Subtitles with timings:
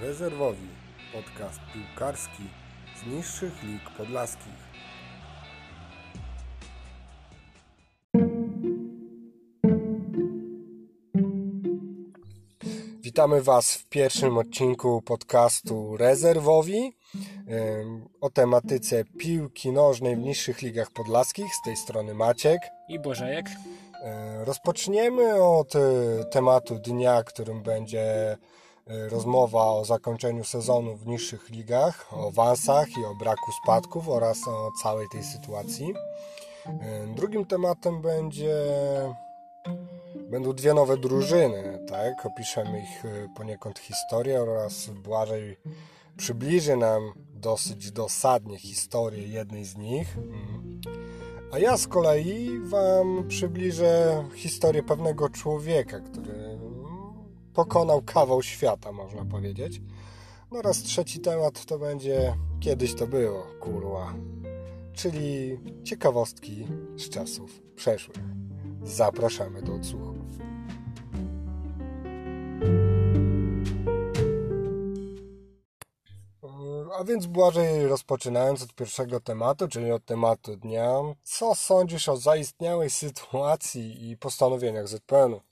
[0.00, 0.68] Rezerwowi.
[1.12, 2.42] Podcast piłkarski
[3.02, 4.68] z niższych lig podlaskich.
[13.02, 16.92] Witamy Was w pierwszym odcinku podcastu Rezerwowi
[18.20, 21.54] o tematyce piłki nożnej w niższych ligach podlaskich.
[21.54, 22.60] Z tej strony Maciek.
[22.88, 23.46] i Bożejek.
[24.04, 25.80] E, Rozpoczniemy od e,
[26.30, 28.36] tematu dnia, którym będzie
[28.88, 34.70] rozmowa o zakończeniu sezonu w niższych ligach, o awansach i o braku spadków oraz o
[34.82, 35.94] całej tej sytuacji.
[36.66, 38.54] E, Drugim tematem będzie
[40.30, 42.26] będą dwie nowe drużyny, tak?
[42.26, 45.56] Opiszemy ich e, poniekąd historię oraz Błażej
[46.16, 50.16] przybliży nam dosyć dosadnie historię jednej z nich.
[51.52, 56.47] A ja z kolei Wam przybliżę historię pewnego człowieka, który
[57.58, 59.80] pokonał kawał świata, można powiedzieć.
[60.50, 64.14] No oraz trzeci temat to będzie kiedyś to było, kurwa.
[64.92, 68.18] Czyli ciekawostki z czasów przeszłych.
[68.82, 70.14] Zapraszamy do odsłuchu.
[76.98, 82.90] A więc Błażej, rozpoczynając od pierwszego tematu, czyli od tematu dnia, co sądzisz o zaistniałej
[82.90, 85.47] sytuacji i postanowieniach ZPN-u?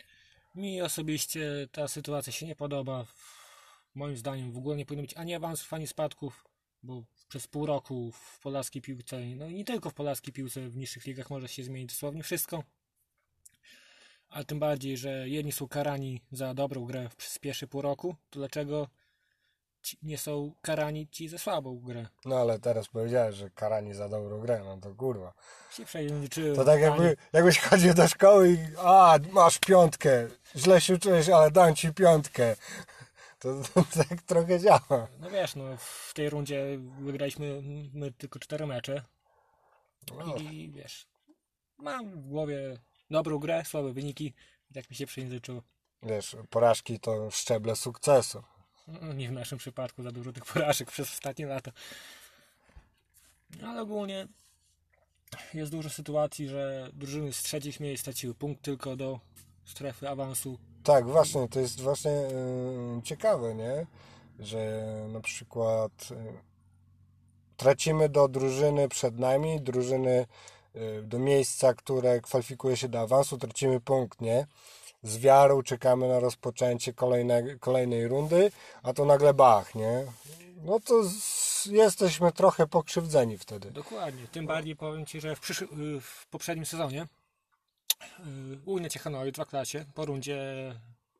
[0.56, 3.06] Mi osobiście ta sytuacja się nie podoba.
[3.94, 6.44] Moim zdaniem w ogóle nie powinno być ani awansów, ani spadków,
[6.82, 10.76] bo przez pół roku w polaskiej piłce, no i nie tylko w polaskiej piłce, w
[10.76, 12.64] niższych ligach może się zmienić dosłownie wszystko.
[14.28, 18.38] Ale tym bardziej, że jedni są karani za dobrą grę przez pierwszy pół roku, to
[18.38, 18.88] dlaczego
[19.86, 22.06] ci nie są karani ci za słabą grę?
[22.24, 25.32] No ale teraz powiedziałeś, że karani za dobrą grę, no to kurwa.
[25.70, 26.56] Się przejęzyczyłem.
[26.56, 31.50] To tak jakby, jakbyś chodził do szkoły i a, masz piątkę, źle się czujesz, ale
[31.50, 32.56] dam ci piątkę.
[33.38, 35.08] To, to tak trochę działa.
[35.20, 37.62] No wiesz, no w tej rundzie wygraliśmy
[37.94, 39.02] my tylko cztery mecze.
[40.18, 41.06] No, I wiesz,
[41.78, 42.78] mam w głowie
[43.10, 44.34] dobrą grę, słabe wyniki
[44.70, 45.62] i tak mi się przejęzyczyło.
[46.02, 48.42] wiesz, porażki to szczeble sukcesu.
[48.86, 51.72] No, Nie w naszym przypadku za dużo tych porażek przez ostatnie lata.
[53.62, 54.28] Ale ogólnie
[55.54, 59.20] jest dużo sytuacji, że drużyny z trzecich miejsc straciły punkt tylko do
[59.64, 60.58] strefy awansu.
[60.82, 63.86] Tak, właśnie, to jest właśnie yy, ciekawe, nie?
[64.38, 66.16] Że na przykład yy,
[67.56, 70.26] tracimy do drużyny przed nami, drużyny
[70.74, 74.46] yy, do miejsca, które kwalifikuje się do awansu, tracimy punkt, nie?
[75.02, 78.52] Z wiarą czekamy na rozpoczęcie kolejne, kolejnej rundy,
[78.82, 80.04] a to nagle bach, nie?
[80.56, 83.70] No to z, jesteśmy trochę pokrzywdzeni wtedy.
[83.70, 84.26] Dokładnie.
[84.28, 85.62] Tym bardziej powiem Ci, że w, przysz...
[85.62, 85.66] y,
[86.00, 87.06] w poprzednim sezonie y,
[88.64, 90.38] Unia Ciechanowi w klasie po rundzie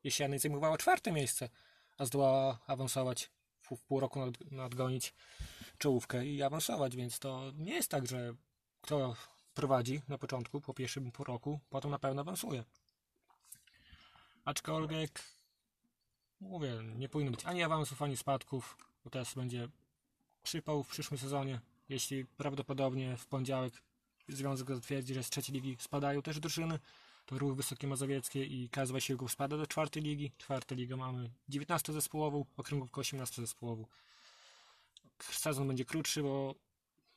[0.03, 1.49] jesiennej zajmowała czwarte miejsce,
[1.97, 5.13] a zdołała awansować w pół roku nad, nadgonić
[5.77, 8.33] czołówkę i awansować, więc to nie jest tak, że
[8.81, 9.15] kto
[9.53, 12.63] prowadzi na początku, po pierwszym pół roku, potem na pewno awansuje.
[14.47, 15.23] Aczkolwiek
[16.39, 19.67] mówię, nie powinno być ani awansów, ani spadków, bo teraz będzie
[20.43, 21.59] przypał w przyszłym sezonie,
[21.89, 23.73] jeśli prawdopodobnie w poniedziałek
[24.27, 26.79] związek zatwierdzi, że z trzeciej ligi spadają też drużyny,
[27.25, 30.31] to Ruch Wysokie Mazowieckie i KS Wasilków spada do czwartej ligi.
[30.37, 33.85] Czwarta liga mamy 19 zespołową, okręgówkę 18 zespołową.
[35.19, 36.55] Sezon będzie krótszy, bo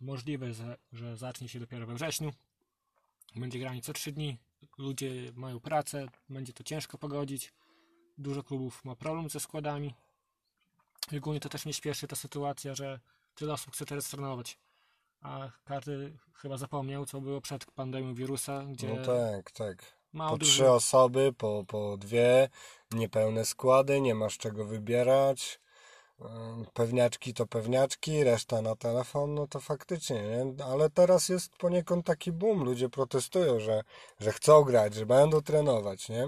[0.01, 0.47] możliwe,
[0.93, 2.33] że zacznie się dopiero we wrześniu.
[3.37, 4.39] Będzie granie co 3 dni.
[4.78, 7.53] Ludzie mają pracę, będzie to ciężko pogodzić.
[8.19, 9.94] Dużo klubów ma problem ze składami.
[11.16, 13.00] Ogólnie to też mnie śpieszy ta sytuacja, że
[13.34, 14.59] tyle osób chce teraz trenować.
[15.21, 20.00] A każdy chyba zapomniał, co było przed pandemią wirusa, gdzie No tak, tak.
[20.12, 22.48] Po drużyn- trzy osoby, po, po dwie,
[22.92, 25.60] niepełne składy, nie masz czego wybierać.
[26.21, 30.65] Ym, Pewniaczki to pewniaczki, reszta na telefon, no to faktycznie, nie?
[30.65, 33.83] Ale teraz jest poniekąd taki boom, ludzie protestują, że,
[34.21, 36.27] że chcą grać, że będą trenować, nie?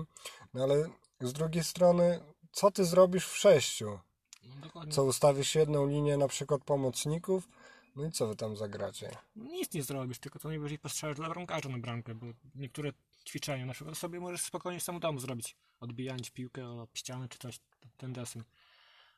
[0.54, 0.88] No ale
[1.20, 2.20] z drugiej strony,
[2.52, 3.98] co ty zrobisz w sześciu?
[4.44, 4.92] No, dokładnie.
[4.92, 7.48] Co ustawisz jedną linię na przykład pomocników?
[7.96, 9.10] No i co wy tam zagracie?
[9.36, 12.92] Nic nie zrobisz, tylko to najwyżej postrzelasz dla bramkarza na bramkę, bo niektóre
[13.28, 17.38] ćwiczenia na przykład sobie możesz spokojnie w samym domu zrobić, odbijając piłkę o ścianę czy
[17.38, 17.60] coś,
[17.96, 18.42] ten deseń.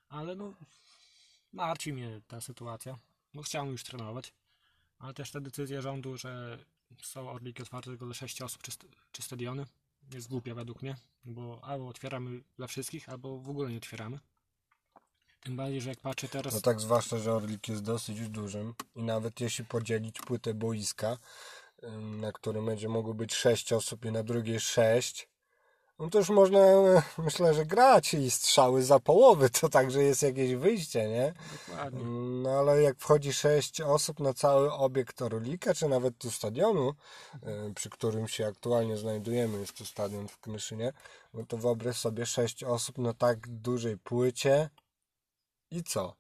[0.09, 0.55] Ale no,
[1.53, 2.99] martwi mnie ta sytuacja,
[3.35, 4.33] bo chciałem już trenować,
[4.99, 6.59] ale też ta decyzja rządu, że
[7.03, 8.73] są orliki otwarte tylko dla 6 osób czy,
[9.13, 9.67] czy stadiony,
[10.13, 14.19] jest głupia według mnie, bo albo otwieramy dla wszystkich, albo w ogóle nie otwieramy.
[15.41, 16.55] Tym bardziej, że jak patrzę teraz...
[16.55, 21.19] No tak, zwłaszcza, że Orlik jest dosyć dużym i nawet jeśli podzielić płytę boiska,
[22.01, 25.29] na którym będzie mogło być 6 osób i na drugiej 6,
[25.99, 30.23] no to już można, e, myślę, że grać i strzały za połowy, to także jest
[30.23, 31.35] jakieś wyjście, nie?
[31.69, 32.05] Dokładnie.
[32.43, 36.95] No ale jak wchodzi sześć osób na cały obiekt Orlika, czy nawet tu stadionu,
[37.43, 40.93] e, przy którym się aktualnie znajdujemy, jest to stadion w Knyszynie,
[41.35, 44.71] no to wyobraź sobie sześć osób na tak dużej płycie
[45.71, 46.15] i co?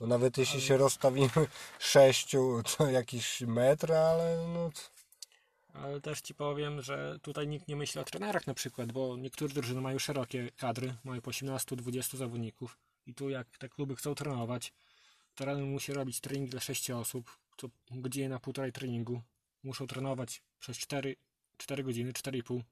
[0.00, 1.30] No nawet jeśli się rozstawimy
[1.78, 4.70] sześciu, to jakiś metr, ale no...
[5.82, 9.54] Ale też ci powiem, że tutaj nikt nie myśli o trenerach na przykład, bo niektóre
[9.54, 14.72] drużyny mają szerokie kadry, mają po 18-20 zawodników i tu jak te kluby chcą trenować,
[15.34, 19.22] trener musi robić trening dla 6 osób, co godzinę na półtorej treningu,
[19.62, 21.16] muszą trenować przez 4,
[21.56, 22.62] 4 godziny, 4,5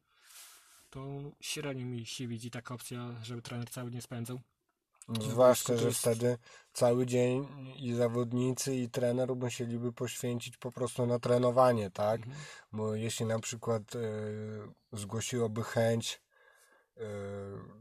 [0.91, 4.41] to średnio mi się widzi taka opcja, żeby trener cały dzień spędzał.
[5.09, 6.39] Zwłaszcza, to że wtedy
[6.73, 12.21] cały dzień i zawodnicy, i trener musieliby poświęcić po prostu na trenowanie, tak?
[12.21, 12.37] Mhm.
[12.73, 13.99] Bo jeśli na przykład e,
[14.93, 16.21] zgłosiłoby chęć
[16.97, 17.01] e,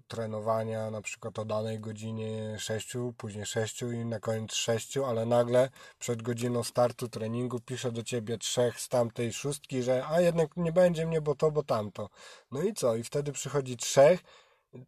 [0.08, 5.70] trenowania na przykład o danej godzinie 6, później 6 i na koniec 6, ale nagle
[6.00, 10.72] przed godziną startu treningu pisze do ciebie trzech z tamtej szóstki, że a jednak nie
[10.72, 12.10] będzie mnie, bo to, bo tamto.
[12.52, 12.96] No i co?
[12.96, 14.20] I wtedy przychodzi trzech,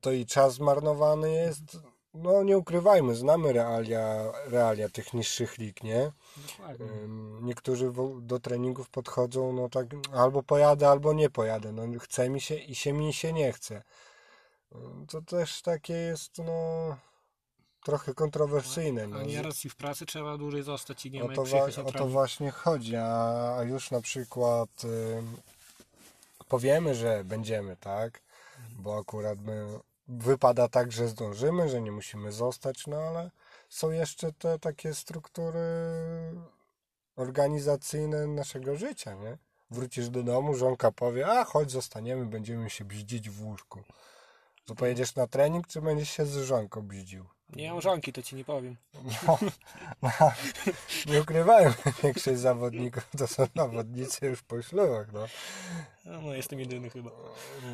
[0.01, 1.77] to i czas zmarnowany jest.
[2.17, 6.11] No nie ukrywajmy, znamy realia, realia tych niższych lig, nie?
[6.57, 6.85] Dokładnie.
[7.41, 7.91] Niektórzy
[8.21, 11.71] do treningów podchodzą, no tak, albo pojadę, albo nie pojadę.
[11.71, 13.83] No chce mi się i się mi się nie chce.
[15.09, 16.95] To też takie jest, no,
[17.85, 19.03] trochę kontrowersyjne.
[19.03, 19.21] A No.
[19.21, 21.91] nieraz i w pracy trzeba dłużej zostać i nie O ma to, wa- na o
[21.91, 25.37] to właśnie chodzi, a, już na przykład ym,
[26.47, 28.21] powiemy, że będziemy, tak?
[28.79, 33.31] Bo akurat my, wypada tak, że zdążymy, że nie musimy zostać, no ale
[33.69, 35.59] są jeszcze te takie struktury
[37.15, 39.37] organizacyjne naszego życia, nie?
[39.71, 43.83] Wrócisz do domu, żonka powie, a chodź zostaniemy, będziemy się bździć w łóżku.
[44.65, 47.25] To pojedziesz na trening, czy będziesz się z żonką bździł?
[47.55, 48.75] Nie mam żonki, to ci nie powiem.
[49.27, 49.37] No,
[50.01, 50.09] no,
[51.05, 51.73] nie ukrywajmy,
[52.03, 55.25] większość zawodników to są zawodnicy już po ślubach, no.
[56.05, 57.11] No, no jestem jedyny chyba.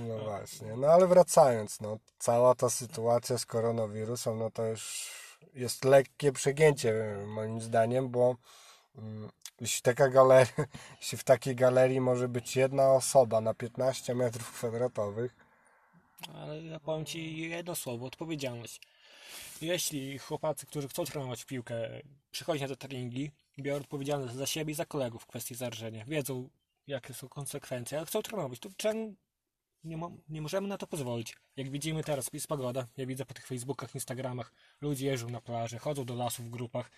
[0.08, 5.12] No właśnie, no ale wracając, no, cała ta sytuacja z koronawirusem, no to już
[5.54, 8.36] jest lekkie przegięcie moim zdaniem, bo
[8.98, 9.30] mm,
[9.62, 10.54] jeśli taka galeria,
[11.02, 15.36] jeśli w takiej galerii może być jedna osoba na 15 metrów kwadratowych,
[16.36, 18.82] Ale ja powiem ci jedno słowo, odpowiedzialność.
[19.64, 22.02] Jeśli chłopacy, którzy chcą trenować piłkę,
[22.32, 26.50] przychodzą na te treningi, biorą odpowiedzialność za siebie i za kolegów w kwestii zarażenia, wiedzą
[26.88, 29.16] jakie są konsekwencje, ale chcą trenować, to czemu
[29.84, 31.36] nie, mo- nie możemy na to pozwolić?
[31.56, 35.78] Jak widzimy teraz, jest pogoda, ja widzę po tych Facebookach, Instagramach, ludzie jeżdżą na plaży,
[35.78, 36.92] chodzą do lasu w grupach,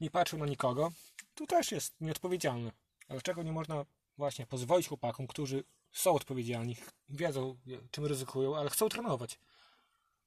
[0.00, 0.92] nie patrzą na nikogo,
[1.34, 2.72] to też jest nieodpowiedzialne.
[3.08, 3.84] Dlaczego nie można
[4.16, 6.76] właśnie pozwolić chłopakom, którzy są odpowiedzialni,
[7.08, 7.58] wiedzą
[7.90, 9.38] czym ryzykują, ale chcą trenować?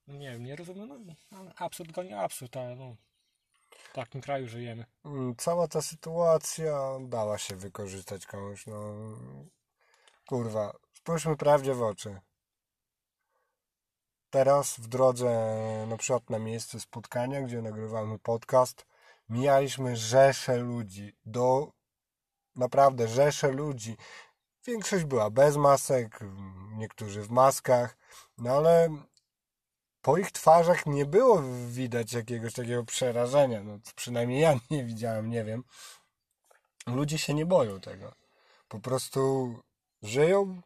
[0.07, 2.95] Nie wiem, nie rozumiem, no absurd goni absurd, ale no,
[3.69, 4.85] w takim kraju żyjemy.
[5.05, 8.93] Mm, Cała ta sytuacja dała się wykorzystać komuś, no.
[10.27, 12.19] Kurwa, spójrzmy prawdzie w oczy.
[14.29, 15.29] Teraz w drodze
[15.87, 18.85] na przykład na miejsce spotkania, gdzie nagrywamy podcast,
[19.29, 21.71] mijaliśmy rzesze ludzi, do
[22.55, 23.97] naprawdę rzesze ludzi.
[24.65, 26.19] Większość była bez masek,
[26.77, 27.97] niektórzy w maskach,
[28.37, 28.89] no ale
[30.03, 33.63] po ich twarzach nie było widać jakiegoś takiego przerażenia.
[33.63, 35.63] No, przynajmniej ja nie widziałem, nie wiem.
[36.87, 38.13] Ludzie się nie boją tego.
[38.67, 39.53] Po prostu
[40.03, 40.61] żyją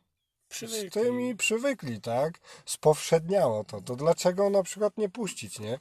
[0.49, 0.91] z Przywykli.
[0.91, 2.39] tym i przywykli, tak?
[2.65, 3.81] Spowszedniało to.
[3.81, 5.79] To dlaczego na przykład nie puścić, nie?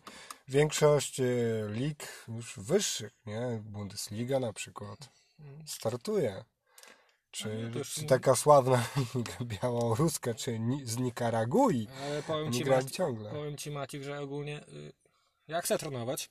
[0.49, 1.25] Większość e,
[1.69, 3.61] lig już wyższych, nie?
[3.63, 4.99] Bundesliga na przykład
[5.67, 6.45] startuje.
[7.37, 8.89] Czy, No czy taka sławna
[9.63, 11.89] białoruska, czy ni, z Nikaragui?
[12.03, 13.31] Ale powiem ci, Maciek, ciągle.
[13.31, 14.93] powiem ci Maciek, że ogólnie y,
[15.49, 16.31] ja chcę trenować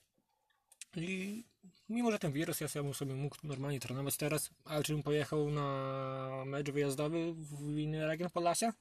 [0.95, 1.43] i
[1.89, 6.43] mimo, że ten wirus, ja sobie mógł normalnie trenować teraz, ale czy bym pojechał na
[6.45, 8.73] mecz wyjazdowy w inny region Podlasia?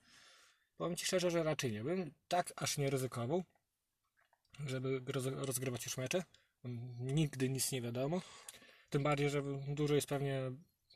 [0.77, 2.11] Powiem ci szczerze, że raczej nie bym.
[2.29, 3.45] Tak aż nie ryzykował,
[4.67, 6.23] żeby roz, rozgrywać już mecze.
[7.01, 8.21] Nigdy nic nie wiadomo.
[8.91, 10.41] Tym bardziej, że dużo jest pewnie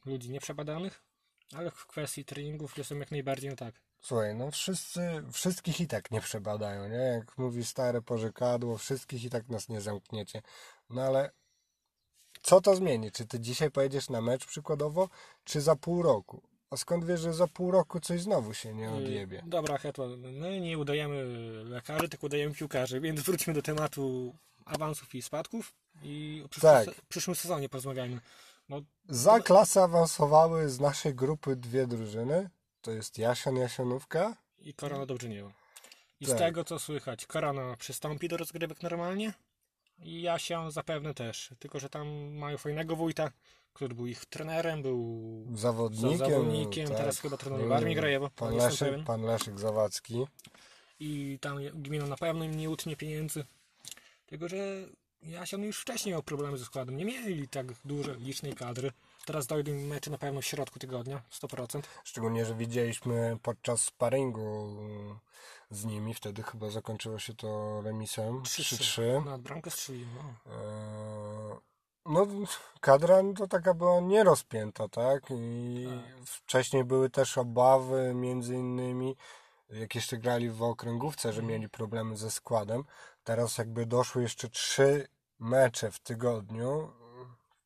[0.04, 1.07] ludzi nieprzebadanych,
[1.54, 3.74] ale w kwestii treningów jestem jak najbardziej no tak.
[4.00, 5.00] Słuchaj, no wszyscy,
[5.32, 6.96] wszystkich i tak nie przebadają, nie?
[6.96, 10.42] Jak mówi stare porzekadło, wszystkich i tak nas nie zamkniecie.
[10.90, 11.30] No ale
[12.42, 13.12] co to zmieni?
[13.12, 15.08] Czy ty dzisiaj pojedziesz na mecz przykładowo,
[15.44, 16.42] czy za pół roku?
[16.70, 19.38] A skąd wiesz, że za pół roku coś znowu się nie odjebie?
[19.38, 21.24] Y, Dobra, Hetman, my nie udajemy
[21.64, 26.84] lekarzy, tylko udajemy piłkarzy, więc wróćmy do tematu awansów i spadków i o przyszłym, Tak.
[26.84, 28.20] se- przyszłym sezonie porozmawiajmy.
[28.68, 32.50] No, Za klasę awansowały z naszej grupy dwie drużyny.
[32.80, 35.50] To jest Jasion Jasionówka i Korona dobrze nie ma.
[36.20, 36.36] I Tak.
[36.36, 39.32] z tego co słychać, Korona przystąpi do rozgrywek normalnie
[39.98, 41.50] i ja się zapewne też.
[41.58, 43.30] Tylko, że tam mają fajnego wójta,
[43.72, 46.18] który był ich trenerem, był Zawodnikiem.
[46.18, 46.96] zawodnikiem, tak.
[46.96, 50.26] teraz chyba trenuje w Armii Grajewo, Pan Leszek, pan Leszek Zawadzki.
[51.00, 53.44] i tam gmina na pewno im nie utnie pieniędzy.
[54.26, 54.56] Tylko, że
[55.22, 56.96] Jasion już wcześniej miał problemy ze składem.
[56.96, 58.92] Nie mieli tak dużej, licznej kadry.
[59.26, 61.82] Teraz dojdą mecze na pewno w środku tygodnia, 100%.
[62.04, 64.76] Szczególnie, że widzieliśmy podczas sparingu
[65.70, 69.24] z nimi, wtedy chyba zakończyło się to remisem 3-3.
[69.24, 70.06] Nad bramkę strzelił.
[70.16, 70.52] No.
[70.52, 71.58] Eee,
[72.06, 72.26] No,
[72.80, 75.22] kadra no, to taka była nierozpięta, tak?
[75.30, 75.88] I
[76.24, 79.16] wcześniej były też obawy, między innymi,
[79.70, 82.84] jak jeszcze grali w okręgówce, że mieli problemy ze składem.
[83.28, 85.08] Teraz jakby doszły jeszcze trzy
[85.38, 86.92] mecze w tygodniu,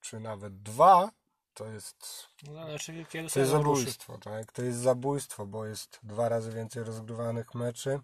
[0.00, 1.10] czy nawet dwa,
[1.54, 3.46] to jest No, to jest ruszy.
[3.46, 4.52] zabójstwo, tak?
[4.52, 8.00] To jest zabójstwo, bo jest dwa razy więcej rozgrywanych meczy.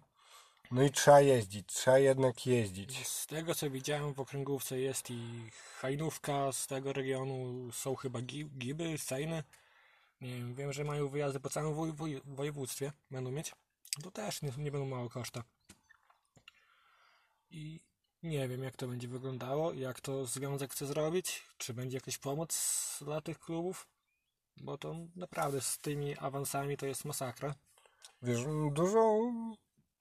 [0.71, 3.07] No i trzeba jeździć, trzeba jednak jeździć.
[3.07, 5.49] Z tego co widziałem w okręgówce jest i
[5.79, 9.43] Hajnówka z tego regionu, są chyba Gi- Giby, Sejny.
[10.21, 13.51] Nie wiem, wiem, że mają wyjazdy po całym woj- woj- województwie, będą mieć.
[14.03, 15.43] To też nie, nie będą mało koszta.
[17.51, 17.79] I
[18.23, 22.97] nie wiem jak to będzie wyglądało, jak to związek chce zrobić, czy będzie jakaś pomoc
[23.01, 23.87] dla tych klubów,
[24.57, 27.55] bo to naprawdę z tymi awansami to jest masakra.
[28.21, 28.39] Wiesz,
[28.71, 29.31] dużo,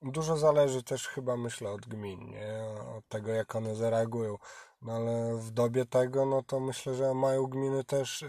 [0.02, 2.64] dużo zależy też chyba myślę od gmin, nie?
[2.96, 4.36] Od tego jak one zareagują.
[4.82, 8.28] No ale w dobie tego, no to myślę, że mają gminy też e,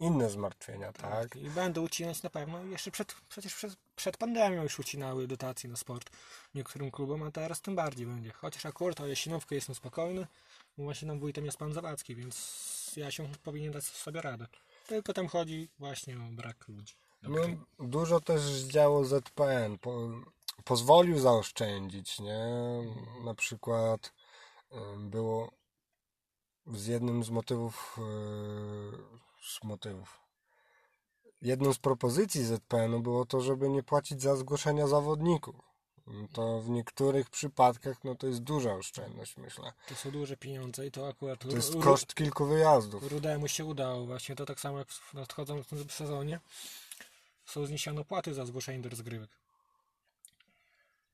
[0.00, 1.36] inne zmartwienia, tak?
[1.36, 2.64] I będą ucinać na pewno.
[2.64, 6.10] Jeszcze przed, przecież przed, przed pandemią już ucinały dotacje na sport
[6.54, 8.32] niektórym klubom, a teraz tym bardziej będzie.
[8.32, 10.26] Chociaż akurat o Jasinówkę jestem spokojny,
[10.78, 14.46] bo właśnie tam wójtem jest pan Zawadzki, więc ja się powinien dać sobie radę.
[14.86, 16.94] Tylko tam chodzi właśnie o brak ludzi.
[17.22, 17.40] No,
[17.78, 19.78] dużo też działo ZPN.
[19.78, 20.10] Po,
[20.64, 22.48] pozwolił zaoszczędzić, nie?
[23.24, 24.12] Na przykład
[24.72, 25.50] y, było
[26.66, 30.20] z jednym z motywów, y, z motywów.
[31.42, 35.70] Jedną z propozycji ZPN-u było to, żeby nie płacić za zgłoszenia zawodników.
[36.32, 39.72] To w niektórych przypadkach no to jest duża oszczędność, myślę.
[39.88, 43.12] To są duże pieniądze i to akurat To jest koszt kilku wyjazdów.
[43.12, 44.36] Rudemu się udało właśnie.
[44.36, 46.40] To tak samo jak w nadchodzącym sezonie
[47.44, 49.30] są zniesione opłaty za zgłoszenie do rozgrywek.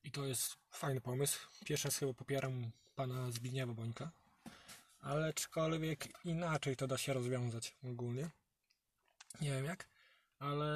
[0.03, 1.39] I to jest fajny pomysł.
[1.65, 4.11] Pierwszy raz chyba popieram pana Zbigniewa Bońka.
[5.07, 8.29] Ale aczkolwiek inaczej to da się rozwiązać ogólnie.
[9.41, 9.89] Nie wiem jak,
[10.39, 10.67] ale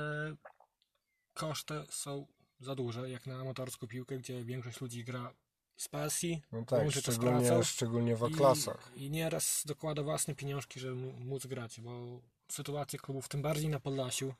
[1.33, 2.27] koszty są
[2.59, 5.33] za duże, jak na amatorską piłkę, gdzie większość ludzi gra
[5.77, 8.91] z pasji, No tak, łączy to szczególnie, szczególnie w i, klasach.
[8.95, 12.21] I nieraz dokłada własne pieniążki, żeby móc grać, bo
[12.51, 14.33] sytuacje klubów, tym bardziej na Podlasiu,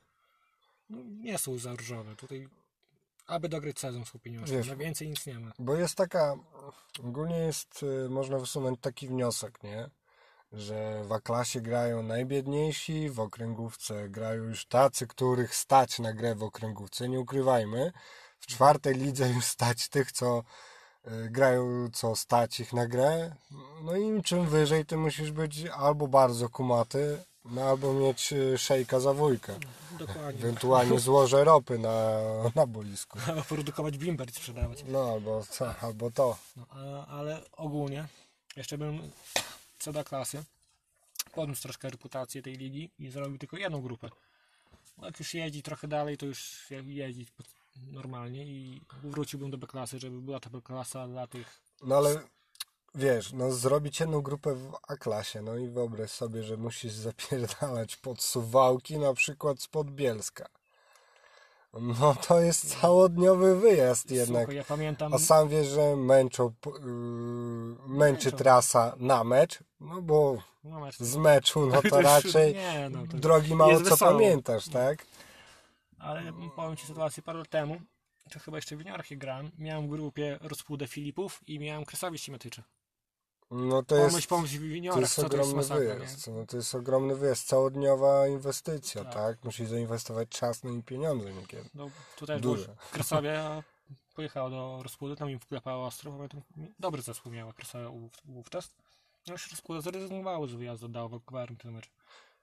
[0.88, 2.16] no, nie są za różowe.
[2.16, 2.48] Tutaj,
[3.32, 4.52] aby dograć sezon, są pieniążki.
[4.56, 5.52] Wiesz- Na więcej nic nie ma.
[5.58, 6.34] Bo jest taka,
[7.04, 9.90] ogólnie jest, y, można wysunąć taki wniosek, nie?
[10.52, 16.42] Że w A-klasie grają najbiedniejsi, w okręgówce grają już tacy, których stać na grę w
[16.42, 17.92] okręgówce, nie ukrywajmy.
[18.38, 20.42] W czwartej lidze już stać tych, co
[21.06, 23.36] y, grają, co stać ich na grę.
[23.82, 28.58] No i im czym wyżej, tym musisz być albo bardzo kumaty, no albo mieć y,
[28.58, 29.58] szejka za wujkę.
[29.98, 30.40] Dokładnie.
[30.40, 32.20] Ewentualnie złoże ropy na,
[32.54, 33.18] na boisku.
[33.28, 34.84] Albo produkować bimber i sprzedawać.
[34.88, 36.38] No albo co, albo to.
[36.56, 38.08] No, a, ale ogólnie,
[38.56, 39.10] jeszcze bym
[39.78, 40.44] co do klasy
[41.32, 44.08] podniósł troszkę reputację tej ligi i zrobił tylko jedną grupę.
[44.98, 47.42] Bo jak już jeździ trochę dalej, to już jeździć po-
[47.92, 52.20] normalnie i wróciłbym do B-klasy, żeby była to B-klasa dla tych No ale
[52.94, 58.22] wiesz, no zrobić jedną grupę w A-klasie, no i wyobraź sobie, że musisz zapierdalać pod
[58.22, 60.46] Suwałki, na przykład spod Bielska.
[61.80, 64.42] No to jest całodniowy wyjazd jednak.
[64.42, 66.72] Słuchaj, ja pamiętam, A sam wiesz, że męczą, yy,
[67.88, 68.30] męczy Męczą.
[68.38, 73.06] trasa na mecz, no bo no masz, z meczu, no To to raczej nie, no
[73.06, 74.12] to drogi mało co wesoło.
[74.12, 75.06] pamiętasz, tak?
[75.98, 77.80] ale powiem Ci sytuację parę lat temu,
[78.32, 82.62] to chyba jeszcze w juniorach grałem, miałem w grupie Rozpudę Filipów i miałem Kresowie Simetyczę.
[83.52, 86.26] No to Pomyśl, jest, pomyśl w to jest co to jest ogromny masakra, wyjazd.
[86.28, 89.14] No to jest ogromny wyjazd, całodniowa inwestycja, Tak.
[89.14, 89.44] tak?
[89.44, 91.68] Musisz zainwestować czas no i pieniądze niekiedy.
[91.74, 92.64] No, tu też Duże.
[92.64, 93.62] było Krasowie
[94.14, 96.42] pojechała do Rozpudy, tam im wklepało ostro, pamiętam,
[96.78, 98.74] dobry zespół miała Krasowie wów- wówczas.
[99.26, 101.90] No już Rozpuda zrezygnowało z wyjazdu, dało w gwarem ten mecz.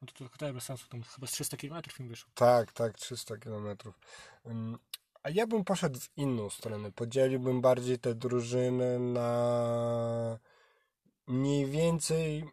[0.01, 2.32] No to, to też bez sensu, tam chyba z 300 km im wyszło.
[2.36, 4.00] Tak, tak, 300 kilometrów.
[4.48, 4.78] Ym,
[5.24, 6.92] A ja bym poszedł w inną stronę.
[6.92, 10.39] Podzieliłbym bardziej te drużyny na
[11.29, 12.43] mniej więcej,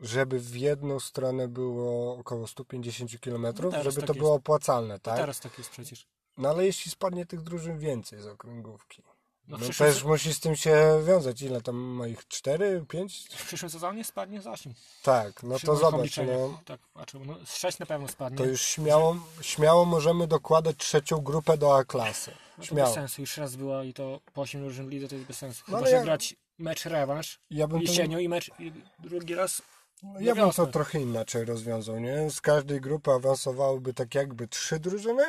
[0.00, 4.18] żeby w jedną stronę było około 150 kilometrów, No żeby tak to jest.
[4.18, 5.16] było opłacalne, tak?
[5.16, 6.06] Teraz tak jest przecież.
[6.38, 9.02] No ale jeśli spadnie tych drużyn więcej z okręgówki,
[9.48, 11.42] No, no też musi z tym się wiązać.
[11.42, 12.28] Ile tam ma ich?
[12.28, 13.28] Cztery, pięć?
[13.36, 14.74] w przyszłym sezonie spadnie z 8.
[15.02, 18.38] Tak, no to zobacz, no, Tak, patrzę, no z 6 na pewno spadnie.
[18.38, 22.30] to już śmiało, śmiało możemy dokładać trzecią grupę do A klasy.
[22.30, 22.94] no to bez Śmiało.
[22.94, 25.60] sensu, już raz była i to po 8 drużyn w lidze to jest bez sensu.
[25.60, 28.72] No Chyba, ale że ja- grać mecz rewanż Ja bym to, jesienią i mecz i
[28.98, 29.62] drugi raz
[30.02, 32.30] No, ja bym to trochę inaczej rozwiązał, nie?
[32.30, 35.22] Z każdej grupy awansowałyby tak jakby trzy drużyny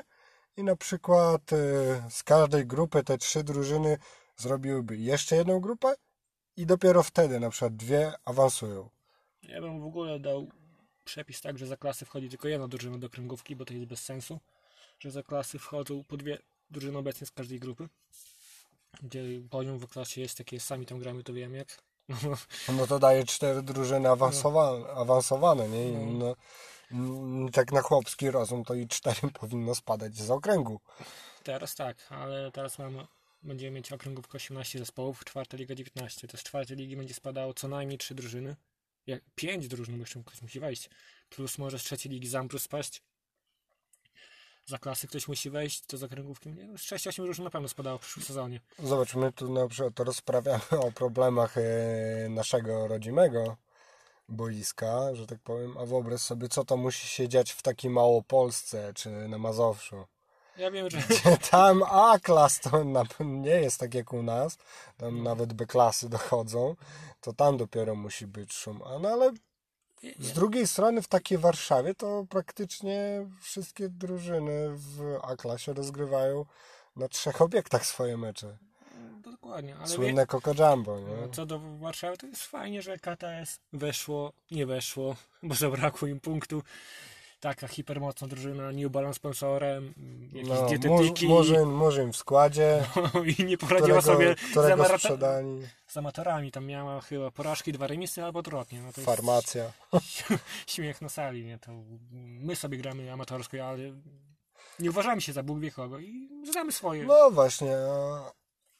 [0.57, 1.57] i na przykład e,
[2.09, 3.97] z każdej grupy te trzy drużyny
[4.37, 5.93] zrobiłyby jeszcze jedną grupę
[6.57, 8.89] i dopiero wtedy na przykład dwie awansują.
[9.43, 10.47] Ja bym w ogóle dał
[11.03, 14.03] przepis tak, że za klasy wchodzi tylko jedna drużyna do kręgówki, bo to jest bez
[14.03, 14.39] sensu.
[14.99, 16.37] Że za klasy wchodzą po dwie
[16.69, 17.89] drużyny obecnie z każdej grupy.
[19.03, 21.83] Gdzie poziom w klasie jest taki, sami tam gramy, to wiem jak.
[22.77, 25.89] No to daje cztery drużyny awansowane, awansowane nie?
[25.89, 26.35] I No.
[26.91, 30.79] No, tak na chłopski rozum to i cztery powinno spadać z okręgu.
[31.43, 33.07] Teraz tak, ale teraz mamy,
[33.43, 36.27] będziemy mieć okręgówkę 18 zespołów, czwarta liga 19.
[36.27, 38.55] To z czwartej ligi będzie spadało co najmniej trzy drużyny.
[39.07, 40.89] Jak pięć drużyn, bo jeszcze ktoś musi wejść.
[41.29, 43.01] Plus może z trzeciej ligi Zambrus spaść.
[44.65, 46.49] Za klasy ktoś musi wejść, to za kręgówki.
[46.49, 48.59] no, Z 6-8 drużyn na pewno spadało w przyszłym sezonie.
[48.79, 51.61] Zobacz, my tu na przykład rozprawiamy o problemach e,
[52.29, 53.57] naszego rodzimego
[54.29, 58.93] boiska, że tak powiem, a wyobraź sobie, co to musi się dziać w takiej Małopolsce
[58.93, 60.05] czy na Mazowszu.
[60.57, 60.97] Ja wiem, że
[61.51, 62.83] Tam A-klas to
[63.19, 64.57] nie jest tak jak u nas,
[64.97, 66.75] tam nawet B-klasy dochodzą,
[67.21, 68.81] to tam dopiero musi być szum.
[68.83, 69.31] A no ale
[70.19, 76.45] z drugiej strony w takiej Warszawie to praktycznie wszystkie drużyny w A-klasie rozgrywają
[76.95, 78.57] na trzech obiektach swoje mecze.
[79.21, 81.29] Dokładnie, ale Słynne Coco Jumbo, nie?
[81.31, 86.63] co do Warszawy, to jest fajnie, że KTS weszło, nie weszło, bo zabrakło im punktu.
[87.41, 89.93] Taka hipermocna drużyna, New Balance sponsorem,
[90.33, 92.85] jakieś No, dietetyki Murzyn, Murzyn w składzie,
[93.37, 96.51] i nie poradziła którego, sobie z, którego amarata- sprzedani, z amatorami.
[96.51, 98.81] Tam miała chyba porażki, dwa remisy albo odwrotnie.
[98.81, 99.71] No to farmacja.
[100.67, 101.59] śmiech na sali, nie?
[101.59, 101.71] To
[102.39, 103.79] my sobie gramy amatorsko, ale
[104.79, 107.03] nie uważamy się za Bóg wie kogo i znamy swoje.
[107.05, 107.77] No właśnie,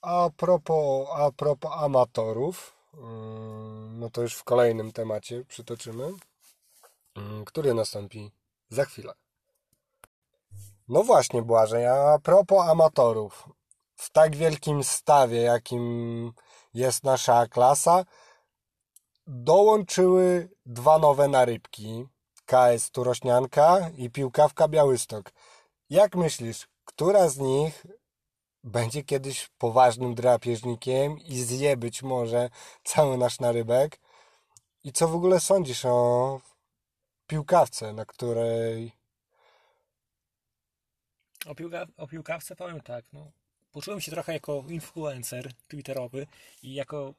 [0.02, 6.04] a- propos, a propos amatorów, ym, no to już w kolejnym temacie przytoczymy,
[7.18, 8.32] ym, który nastąpi
[8.72, 9.14] za chwilę.
[10.88, 13.50] No właśnie, Błażej, a propos amatorów,
[13.96, 16.34] w tak wielkim stawie, jakim
[16.74, 18.06] jest nasza klasa,
[19.28, 22.06] dołączyły dwa nowe narybki,
[22.46, 25.32] KS Turośnianka i Piłkawka Białystok.
[25.90, 27.86] Jak myślisz, która z nich
[28.64, 32.50] będzie kiedyś poważnym drapieżnikiem i zje być może
[32.84, 34.00] cały nasz narybek?
[34.84, 36.40] I co w ogóle sądzisz o
[37.36, 38.92] piłkawce, na której
[41.46, 43.32] O, piłka, o piłkawce powiem tak, no.
[43.72, 46.28] Poczułem się trochę jako influencer twitterowy
[46.64, 47.14] i jako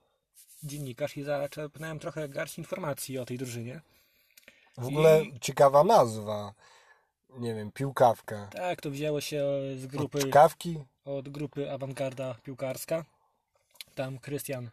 [0.63, 3.81] dziennikarz i zaczerpnąłem trochę garść informacji o tej drużynie.
[4.79, 6.55] w ogóle I- ciekawa nazwa,
[7.31, 8.49] nie wiem, piłkawka.
[8.53, 9.45] Tak, to wzięło się
[9.77, 10.85] z Od grupy, czkawki?
[11.05, 13.05] od grupy Awangarda Piłkarska.
[13.95, 14.71] Tam Krystian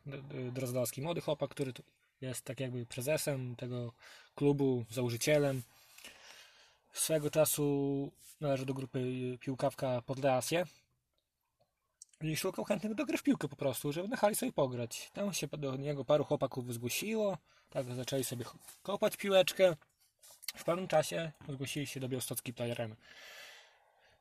[0.51, 1.83] Drozdowski, młody chłopak, który tu
[2.21, 3.93] jest tak jakby prezesem tego
[4.35, 5.61] klubu, założycielem.
[6.93, 9.01] Swego czasu należy do grupy
[9.39, 10.65] Piłkawka Podlasie.
[12.21, 15.11] I szukał chętnych do gry w piłkę po prostu, żeby na hali sobie pograć.
[15.13, 17.37] Tam się do niego paru chłopaków zgłosiło,
[17.69, 18.45] tak zaczęli sobie
[18.83, 19.75] kopać piłeczkę.
[20.55, 22.89] W pewnym czasie zgłosili się do Białostockiej Player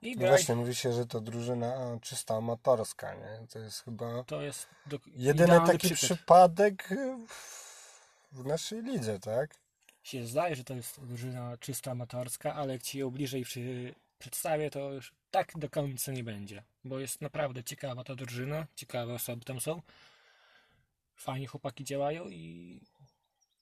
[0.03, 3.47] I No właśnie, mówi się, że to drużyna czysta amatorska, nie?
[3.53, 6.89] To jest chyba To jest do, jedyny taki przypadek
[7.29, 7.68] w
[8.33, 9.55] naszej lidze, tak?
[10.03, 14.71] Się zdaje, że to jest drużyna czysto amatorska, ale jak ci ją bliżej przy, przedstawię,
[14.71, 16.63] to już tak do końca nie będzie.
[16.85, 19.83] Bo jest naprawdę ciekawa ta drużyna, ciekawe osoby tam są.
[21.17, 22.81] Fajnie chłopaki działają i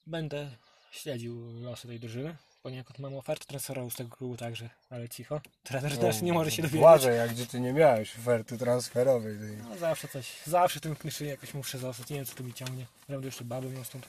[0.07, 0.51] będę
[0.91, 2.37] śledził losy tej drużyny.
[2.63, 5.41] Poniekąd mam ofertę transferową z tego klubu także, ale cicho.
[5.63, 6.81] Trener też nie może się dowiedzieć.
[6.81, 9.37] Błażej, jak gdzie ty nie miałeś oferty transferowej.
[9.69, 12.11] No, zawsze coś, zawsze tym knyszynie jakoś muszę zostać.
[12.11, 12.87] Nie wiem co tu mi ciągnie.
[13.09, 14.09] Będę jeszcze babę miał stąd.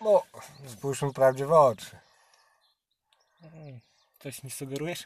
[0.00, 0.22] No,
[0.66, 1.96] spójrzmy prawdzie w oczy.
[3.42, 3.80] Mm,
[4.18, 5.04] Coś mi sugerujesz?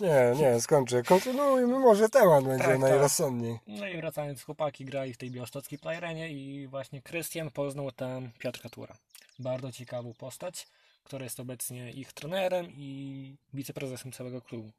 [0.00, 1.02] Nie, nie, skończę.
[1.02, 2.80] Kontynuujmy, może temat będzie Tak, tak.
[2.80, 3.58] najrozsądniej.
[3.66, 8.68] No i wracając, chłopaki grali w tej białostockiej playerenie i właśnie Krystian poznał tam Piotrka
[8.68, 8.96] Tura.
[9.38, 10.68] Bardzo ciekawą postać,
[11.04, 14.70] która jest obecnie ich trenerem i wiceprezesem całego klubu.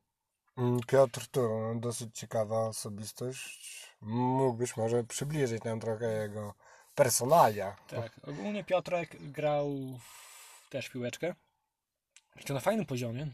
[0.57, 3.87] Mm, Piotr Tur, no, dosyć ciekawa osobistość.
[4.01, 6.53] Mógłbyś może przybliżyć nam trochę jego
[6.95, 7.75] personalia.
[7.87, 11.35] Tak, ogólnie Piotrek grał w też piłeczkę.
[12.45, 13.27] Czy na fajnym poziomie.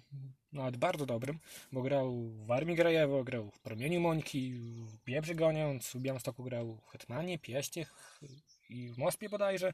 [0.54, 1.40] nawet bardzo dobrym,
[1.72, 6.78] bo grał w Armii Grajewo, grał w Promieniu Mońki, w Biebrze Goniąc, w Białymstoku grał
[6.86, 8.20] w Hetmanie, Pieściech
[8.70, 9.74] i w Mospie bodajże,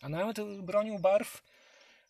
[0.00, 1.42] a nawet bronił barw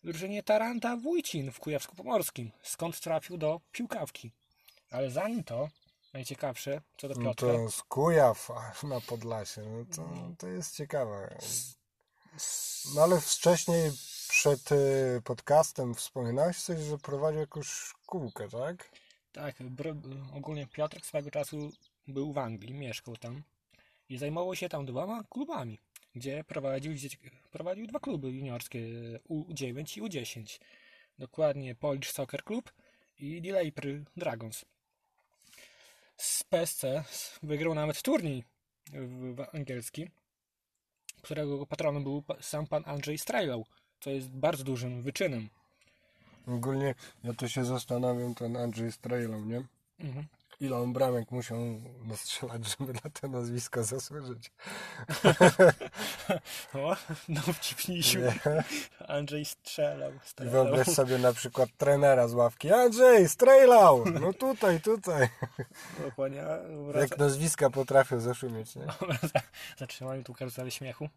[0.03, 4.31] drużynie Taranta Wójcin w Kujawsku-Pomorskim, skąd trafił do piłkawki.
[4.91, 5.69] Ale zanim to,
[6.13, 8.49] najciekawsze, co do No Piotra, to z Kujaw
[8.83, 11.37] na Podlasie, no to, to jest ciekawe.
[12.95, 13.91] No ale wcześniej
[14.29, 18.91] przed y, podcastem wspominałeś coś, że prowadził jakąś szkółkę, tak?
[19.31, 19.55] Tak,
[20.33, 21.71] ogólnie Piotrek swego czasu
[22.07, 23.43] był w Anglii, mieszkał tam
[24.09, 25.79] i zajmował się tam dwoma klubami,
[26.15, 26.93] gdzie prowadził,
[27.51, 28.79] prowadził dwa kluby juniorskie
[29.29, 30.59] U9 i U10.
[31.19, 32.71] Dokładnie Polish Soccer Club
[33.19, 34.65] i Dileipr Dragons.
[36.19, 36.85] Z PSC
[37.43, 38.43] wygrał nawet turniej
[39.53, 40.09] angielski,
[41.21, 43.65] którego patronem był sam pan Andrzej Strajlał,
[43.99, 45.49] co jest bardzo dużym wyczynem.
[46.47, 49.63] Ogólnie ja to się zastanawiam, ten Andrzej Strejlą, nie?
[49.99, 50.27] Mhm.
[50.59, 51.57] Ile on bramek musiał
[52.03, 54.51] nastrzelać, żeby na to nazwisko zasłużyć.
[56.73, 56.95] O,
[57.29, 58.19] dowcipnisiu.
[58.19, 58.63] Nie?
[59.07, 60.11] Andrzej strzelał.
[60.13, 60.51] I strzelał.
[60.51, 62.71] wyobraź sobie na przykład trenera z ławki.
[62.71, 64.05] Andrzej, Strejlał!
[64.05, 65.29] No tutaj, tutaj.
[66.05, 66.43] Dokładnie.
[66.95, 68.85] Jak nazwiska potrafią zaszumieć, nie?
[69.77, 71.09] Zatrzymali tu karuzelę śmiechu.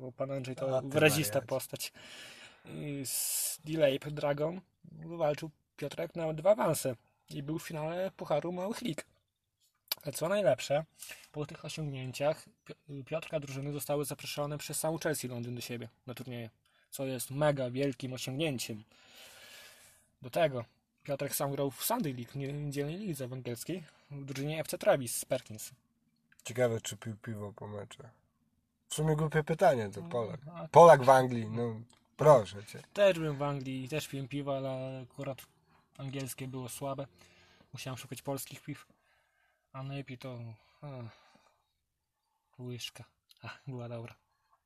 [0.00, 1.92] Bo pan Andrzej to A, wyrazista postać.
[3.04, 4.60] Z Delay Dragon
[4.92, 6.94] walczył Piotrek na dwa awanse
[7.30, 9.06] i był w finale Pucharu Małych Lig.
[10.04, 10.84] A co najlepsze,
[11.32, 16.14] po tych osiągnięciach Pi- Piotrka drużyny zostały zaproszone przez samą Chelsea Londyn do siebie na
[16.14, 16.50] turnieje,
[16.90, 18.84] co jest mega wielkim osiągnięciem.
[20.22, 20.64] Do tego
[21.04, 25.24] Piotrek sam grał w Sunday League, niedzielnej lidze w angielskiej, w drużynie FC Travis z
[25.24, 25.70] Perkins.
[26.44, 28.02] Ciekawe, czy pił piwo po meczu.
[28.88, 30.40] W sumie głupie pytanie, to Polak.
[30.54, 31.80] a- Polak w Anglii, no
[32.16, 32.82] proszę cię.
[32.92, 35.38] Też byłem w Anglii, też piłem piwo, ale akurat
[36.00, 37.06] angielskie było słabe.
[37.72, 38.86] Musiałem szukać polskich piw.
[39.72, 40.38] A najlepiej to...
[40.82, 40.86] A,
[42.58, 43.04] łyżka.
[43.42, 44.14] A, była dobra.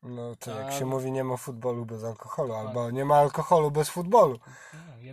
[0.03, 3.71] No to jak A- się mówi, nie ma futbolu bez alkoholu, albo nie ma alkoholu
[3.71, 4.41] bez futbolu.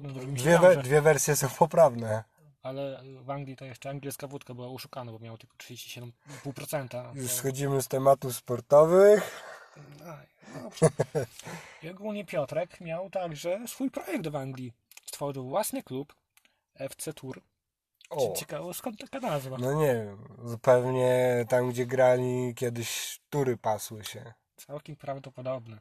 [0.02, 2.24] No, Dwie, we, dwie wersje są poprawne.
[2.64, 7.16] Ale w Anglii to jeszcze angielska wódka była uszukana, bo miała tylko 37,5%.
[7.16, 9.44] Już schodzimy z tematów sportowych.
[10.06, 10.28] Aj,
[10.64, 10.90] dobrze.
[11.84, 14.74] I ogólnie Piotrek miał także swój projekt w Anglii.
[15.12, 16.16] Stworzył własny klub
[16.76, 17.42] FC Tour.
[18.10, 19.58] O, Ciekawe skąd taka nazwa.
[19.60, 24.34] no nie wiem, zupełnie tam, gdzie grali kiedyś tury pasły się.
[24.58, 25.80] Całkiem prawdopodobne.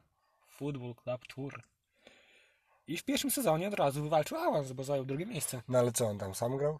[0.49, 1.63] Football Club Tour.
[2.87, 5.61] I w pierwszym sezonie od razu wywalczył awans, bo zajął drugie miejsce.
[5.67, 6.79] No ale co, on tam sam grał?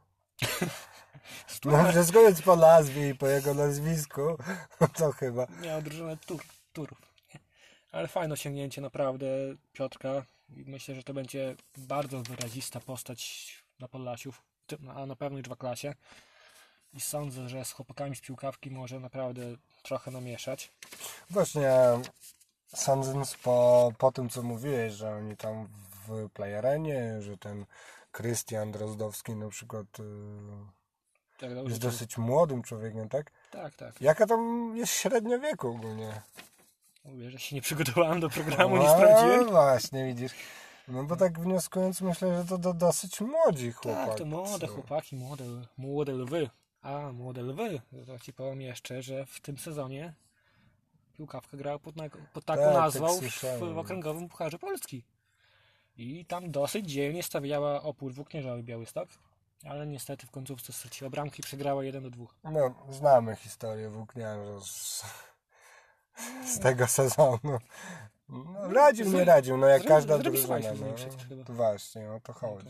[1.66, 4.22] No wszystko jest po nazwie i po jego nazwisku.
[4.98, 5.48] To chyba.
[5.62, 6.42] Miał drużynę tur,
[6.74, 7.02] turów.
[7.92, 9.26] Ale fajne osiągnięcie naprawdę
[9.74, 10.24] Piotrka.
[10.56, 14.44] I myślę, że to będzie bardzo wyrazista postać na Podlasiów,
[14.96, 15.94] a na pewno już w klasie.
[16.94, 19.42] I sądzę, że z chłopakami z piłkawki może naprawdę
[19.84, 20.72] trochę namieszać.
[21.30, 21.72] Właśnie
[22.76, 25.68] sądząc po, po tym, co mówiłeś, że oni tam
[26.08, 27.66] w playerenie, że ten
[28.12, 30.04] Krystian Drozdowski na przykład y,
[31.40, 33.32] Tak, jest dosyć młodym człowiekiem, tak?
[33.52, 34.02] tak, tak.
[34.02, 36.22] Jaka tam jest średnia wieku ogólnie?
[37.06, 39.50] Mówię, że się nie przygotowałem do programu, nie No sprawdziłem.
[39.50, 40.32] właśnie, widzisz.
[40.88, 44.08] No bo tak wnioskując, myślę, że to do, dosyć młodzi chłopaki.
[44.10, 45.44] Tak, to młode chłopaki, młode,
[45.78, 46.50] młode lwy.
[46.82, 47.82] A, młode lwy.
[48.08, 50.14] To ci powiem jeszcze, że w tym sezonie
[51.14, 51.96] piłkawka grała pod,
[52.34, 53.74] pod taką Tak, tak nazwą w, słyszałem.
[53.74, 55.04] w okręgowym Pucharze Polski.
[55.98, 59.10] I tam dosyć dzielnie stawiała opór Włóknieżowy Białystok,
[59.70, 62.26] ale niestety w końcówce straciła bramki i przegrała 1 do 2.
[62.44, 65.04] No, znamy historię włókniarza z,
[66.46, 67.60] z tego sezonu.
[68.30, 70.60] No, radził, nie radził, no jak każda drużyna.
[70.60, 72.70] No, to właśnie, o to chodzi.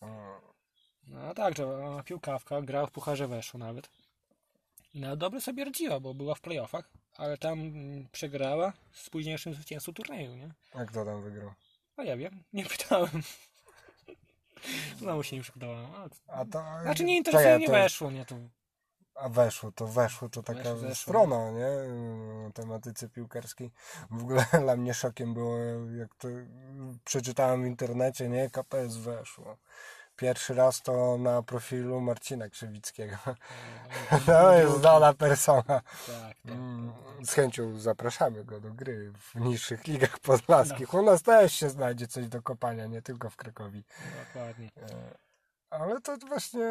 [0.00, 0.06] O.
[1.06, 1.64] No tak, że
[1.98, 3.90] a piłkawka grała w Pucharze Weszło nawet.
[4.94, 9.92] Nawet dobrze sobie radziła, bo była w playoffach, ale tam mm, przegrała z późniejszym zwycięzcą
[9.92, 10.54] turnieju, nie?
[10.74, 11.52] A kto tam wygrał?
[11.96, 13.22] A ja wiem, nie pytałem.
[14.98, 15.86] Znowu się nie przygotowałem.
[15.94, 18.36] A, A to, Znaczy nie interesuje mnie to, weszło, nie to.
[19.14, 20.94] A weszło, to weszło, to taka Weszło, weszło.
[20.94, 21.68] strona, nie?
[22.54, 23.70] Tematyce piłkarskiej.
[24.10, 25.56] W ogóle dla mnie szokiem było,
[25.98, 26.28] jak to
[27.04, 28.50] przeczytałem w internecie, nie?
[28.50, 29.56] KPS weszło.
[30.16, 33.16] Pierwszy raz to na profilu Marcina Krzywickiego.
[34.26, 35.62] To jest znana persona.
[35.62, 36.36] Tak, tak.
[36.44, 36.92] Mm,
[37.24, 40.94] Z chęcią zapraszamy go do gry w niższych ligach podlaskich.
[40.94, 43.84] U nas też się znajdzie coś do kopania, nie tylko w Krakowi.
[44.26, 44.70] Dokładnie.
[45.72, 46.62] Ale to właśnie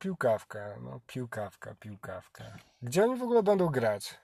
[0.00, 2.44] piłkawka, no piłkawka, piłkawka.
[2.82, 4.14] Gdzie oni w ogóle będą grać?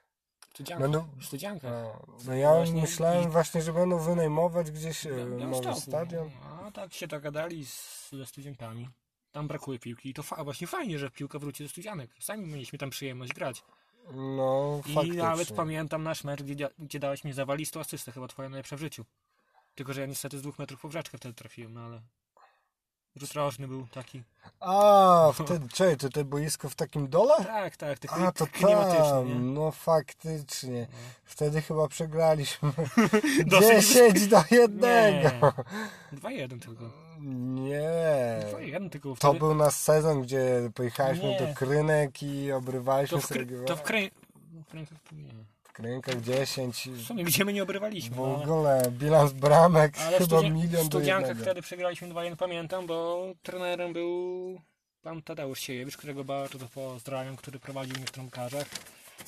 [0.55, 0.83] Studzianka.
[0.83, 1.09] Będą...
[1.23, 1.69] Studzianka.
[1.71, 6.31] No, no ja Właśnie myślałem i- właśnie, że będą wynajmować gdzieś e, Biał- nowy stadion.
[6.67, 8.89] A tak się dogadali z, ze studientami.
[9.33, 12.11] Tam brakuje piłki i to fa- właśnie fajnie, że piłka wróci do studianek.
[12.21, 13.65] Sami mieliśmy tam przyjemność grać.
[14.13, 15.23] No, I faktycznie.
[15.23, 19.05] nawet pamiętam nasz mecz, gdzie, gdzie dałeś mi zawalistą asystę, chyba twoja najlepsza w życiu.
[19.75, 22.03] Tylko, że ja niestety z dwóch metrów po wrzeczkę wtedy trafiłem, no ale...
[23.17, 24.23] Rzut rożny był taki.
[24.61, 27.35] A, wtedy, czekaj, to te boisko w takim dole?
[27.45, 29.35] Tak, tak, tylko A, to klimatyczny, tam, nie?
[29.35, 30.87] no faktycznie.
[31.25, 32.73] Wtedy chyba przegraliśmy
[33.47, 34.81] Dosyć 10 do 1.
[36.13, 36.85] 2-1 tylko.
[37.21, 37.83] Nie.
[38.53, 39.39] 2-1 tylko To wtedy.
[39.39, 41.39] był nasz sezon, gdzie pojechaliśmy Nie.
[41.47, 43.65] do Krynek i obrywaliśmy To w, sobie kry...
[43.65, 46.89] to w w Krynkach 10.
[46.93, 48.17] W sumie, gdzie my nie obrywaliśmy.
[48.17, 48.43] W no.
[48.43, 51.35] ogóle bilans bramek Ale chyba studi- milion do jednego.
[51.43, 54.61] wtedy przegraliśmy 2-1, pamiętam, bo trenerem był
[55.03, 58.67] pan Tadeusz Siejewicz, którego bardzo to pozdrawiam, który prowadził mnie w trąbkarzach.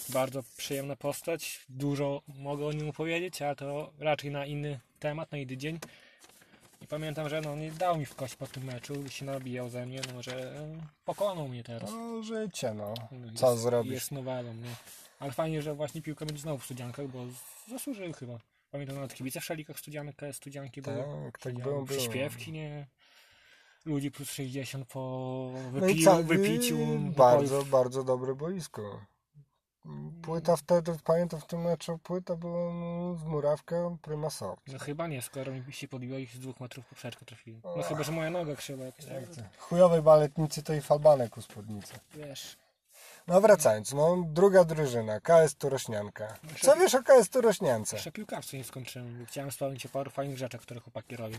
[0.09, 5.39] Bardzo przyjemna postać, dużo mogę o nim opowiedzieć, ale to raczej na inny temat, na
[5.39, 5.79] inny dzień.
[6.83, 9.87] I pamiętam, że no, nie dał mi w kość po tym meczu, się nabijał ze
[9.87, 10.53] mnie, no, że
[11.05, 11.91] pokonał mnie teraz.
[11.91, 12.95] No życie, no.
[13.13, 13.93] No, Co jest, zrobisz?
[13.93, 14.75] Jest nowelą, nie?
[15.19, 17.19] Ale fajnie, że właśnie piłka będzie znowu w studiankach, bo
[17.71, 18.39] zasłużył chyba.
[18.71, 20.97] Pamiętam nawet kibice w szalikach studianek, KS studianki były.
[21.25, 21.87] Tak, tak było, było.
[21.87, 22.87] Przyśpiewki, nie?
[23.85, 25.01] Ludzi plus 60 po
[25.73, 26.79] No wypił, ca- wypiciu.
[27.17, 29.01] Bardzo, bardzo dobre boisko.
[30.23, 34.63] Płyta wtedy, pamiętam w tym meczu, płyta była no, z murawką Prima Soft.
[34.73, 37.61] No chyba nie, skoro mi się podbiło ich z dwóch metrów poprzeczkę trafiłem.
[37.77, 39.59] No chyba, że moja noga krzywa jakoś tak.
[39.59, 41.95] Chujowej baletnicy to i falbanek u spódnicy.
[42.15, 42.57] Wiesz.
[43.27, 46.35] No wracając, no druga drużyna, KS Turośnianka.
[46.63, 47.97] Co wiesz o KS Turośniance?
[47.97, 51.39] Jeszcze piłkarstwo nie skończyłem, chciałem wspomnieć o paru fajnych rzeczach, które chłopaki robią.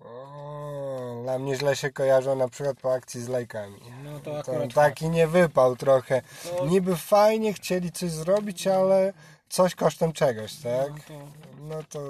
[0.00, 3.80] O, dla mnie źle się kojarzą na przykład po akcji z lajkami.
[4.04, 6.22] No to To akurat taki nie wypał trochę.
[6.58, 9.12] To- Niby fajnie chcieli coś zrobić, ale
[9.48, 10.90] coś kosztem czegoś, tak?
[10.90, 11.14] No to,
[11.58, 12.00] No to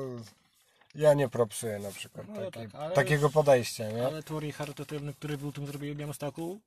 [0.94, 4.06] ja nie propsuję na przykład No takiej, tak, ale- takiego podejścia, nie?
[4.06, 6.58] ale turniej charytatywny, który był tym zrobił w Białymstoku,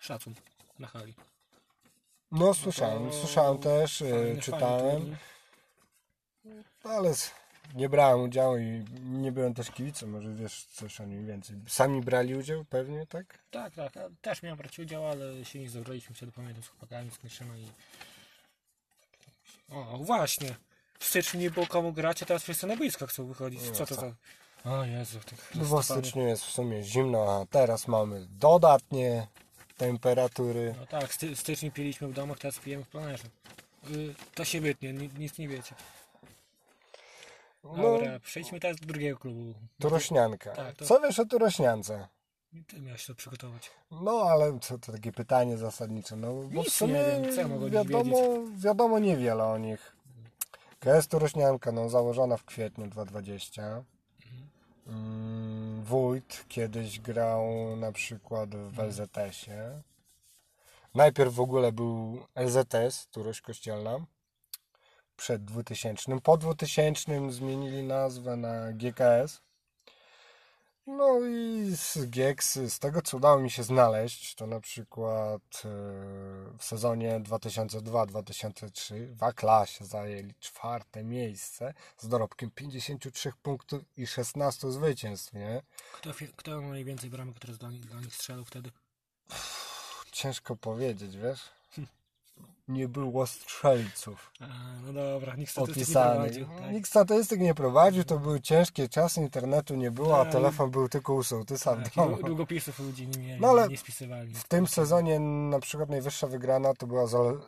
[0.00, 0.34] szacun
[0.78, 1.14] na hali.
[2.34, 5.16] No słyszałem, słyszałem też, e, czytałem,
[6.84, 7.14] ale
[7.74, 11.56] nie brałem udziału i nie byłem też kibicem, może wiesz coś o nim więcej.
[11.68, 13.38] Sami brali udział pewnie, tak?
[13.50, 13.92] Tak, tak.
[14.20, 17.68] Też miałem brać udział, ale się nie zabraliśmy wtedy, pamiętam, z chłopakami, z Kryszyną i...
[19.70, 20.54] O, właśnie.
[20.98, 23.70] W styczniu nie było komu grać, a teraz wszyscy na boisko chcą wychodzić.
[23.70, 24.14] Co to za...
[24.64, 29.26] O Jezu, tych No w styczniu jest w sumie zimno, a teraz mamy dodatnie
[29.76, 30.74] temperatury.
[30.80, 33.24] No tak, sty, styczniu piliśmy w domach, teraz pijemy w planerze.
[33.90, 35.74] Y, to się wytnie, ni- nic nie wiecie.
[37.64, 39.54] No, Dobra, przejdźmy teraz do drugiego klubu.
[39.80, 40.50] Turośnianka.
[40.50, 42.08] Tak, to- Co wiesz o Turośniance?
[42.66, 43.70] Ty miałeś to przygotować.
[43.90, 46.16] No, ale to, to takie pytanie zasadnicze.
[46.16, 48.16] No, bo Nic w sumie nie wiem, co ja mogę o nich wiadomo,
[48.56, 49.96] wiadomo niewiele o nich.
[50.80, 53.84] KS Turośnianka, no, założona w kwietniu 2020.
[54.86, 59.82] Mm, Wójt kiedyś grał na przykład w LZS-ie.
[60.94, 64.06] Najpierw w ogóle był LZS, Turoś Kościelna.
[65.16, 66.20] Przed 2000.
[66.20, 69.43] Po 2000 zmienili nazwę na GKS.
[70.86, 75.68] No i z GX, z tego co udało mi się znaleźć, to na przykład e,
[76.58, 85.32] w sezonie 2002-2003 w A-klasie zajęli czwarte miejsce z dorobkiem 53 punktów i 16 zwycięstw,
[85.32, 85.62] nie?
[85.92, 88.70] Kto, kto ma najwięcej bramek, które dla, nich- dla nich strzelał wtedy?
[90.12, 91.40] Ciężko powiedzieć, wiesz?
[92.68, 94.46] Nie było strzelców A,
[94.86, 96.46] no dobra, nikt statystyk nie prowadził.
[96.46, 96.72] Tak.
[96.72, 100.32] Nikt statystyk nie prowadził, to były ciężkie czasy, internetu nie było, a Tak.
[100.32, 102.16] telefon był tylko u sołtysa w Tak, i domu.
[102.16, 104.34] dłu- długopisów ludzi nie No ale nie spisywali.
[104.34, 107.40] W tym sezonie na przykład najwyższa wygrana to była z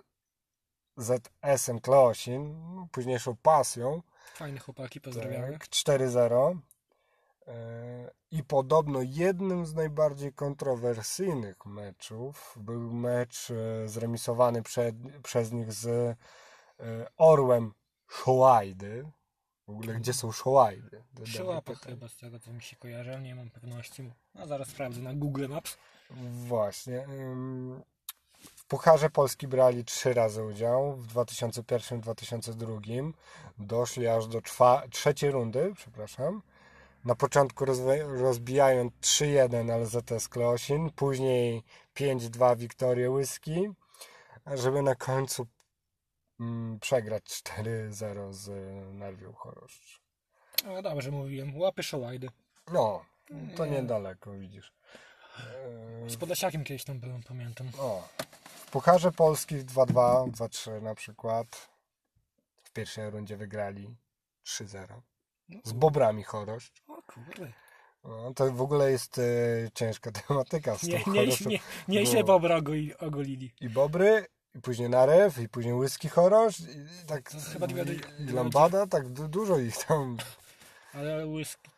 [0.96, 2.54] ZS-em Klosin,
[2.92, 4.02] późniejszą pasją,
[4.34, 5.52] Fajne chłopaki, pozdrawiamy.
[5.52, 6.56] tak, 4-0.
[8.30, 15.86] I podobno jednym z najbardziej kontrowersyjnych meczów był mecz e, zremisowany przed, przez nich z
[15.86, 16.16] e,
[17.16, 17.72] Orłem
[18.08, 19.10] Szołajdy.
[19.66, 21.04] W ogóle gdzie są Szołajdy?
[21.24, 24.12] Przy łapach chyba, z tego co mi się kojarzy, ale nie mam pewności.
[24.34, 25.76] A zaraz sprawdzę na Google Maps.
[26.46, 27.06] Właśnie.
[28.56, 30.96] W Pucharze Polski brali trzy razy udział.
[30.96, 33.12] W 2001-2002
[33.58, 34.42] doszli aż do
[34.90, 36.42] trzeciej rundy, przepraszam.
[37.06, 37.64] Na początku
[38.06, 41.62] rozbijając 3-1 LZS Klosin, później
[41.96, 43.68] 5-2 Wiktorię Łyski,
[44.54, 45.46] żeby na końcu
[46.40, 48.48] mm, przegrać 4-0 z
[48.94, 50.00] Nerwią Choroszcz.
[50.64, 52.28] No dobrze mówiłem, łapy Szołajdy.
[52.72, 53.04] No,
[53.56, 53.72] to Nie.
[53.72, 54.72] niedaleko, widzisz.
[56.06, 57.70] Z Podlasiakiem kiedyś tam byłem, pamiętam.
[57.78, 58.08] O,
[58.48, 61.46] w Pucharze Polski 2-2, 2-3 na przykład.
[62.64, 63.96] W pierwszej rundzie wygrali
[64.46, 65.00] 3-0.
[65.64, 66.82] Z Bobrami Choroszcz.
[67.06, 67.52] Kurde.
[68.04, 69.22] No, to w ogóle jest e,
[69.74, 71.48] ciężka tematyka z Nie, nie, choroszem.
[71.48, 73.54] nie, nie się Bo- bobra ogoli- ogolili.
[73.60, 76.64] I bobry, i później narew, i później whisky chorosz, i,
[77.02, 80.16] i tak chyba dwie- i, lambada, tak du, dużo ich tam,
[80.94, 81.70] Ale whisky...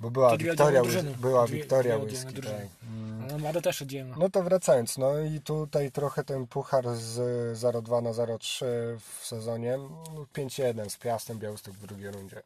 [0.00, 1.14] bo była Wiktoria, drużyny.
[1.20, 2.54] była Dwie- Wiktoria dwie whisky, tak.
[2.90, 3.22] Mm.
[3.30, 4.16] Ale Mada też oddzielna.
[4.18, 7.18] No to wracając, no i tutaj trochę ten puchar z
[7.60, 8.64] 0,2 na 0,3
[8.98, 9.76] w sezonie,
[10.14, 12.42] no 5-1 z Piastem Białystok w drugiej rundzie.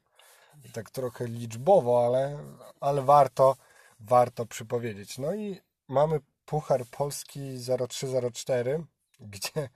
[0.73, 2.39] Tak trochę liczbowo, ale,
[2.81, 3.57] ale warto,
[4.01, 5.19] warto przypowiedzieć.
[5.19, 8.85] No i mamy puchar Polski 03-04,
[9.21, 9.69] gdzie e,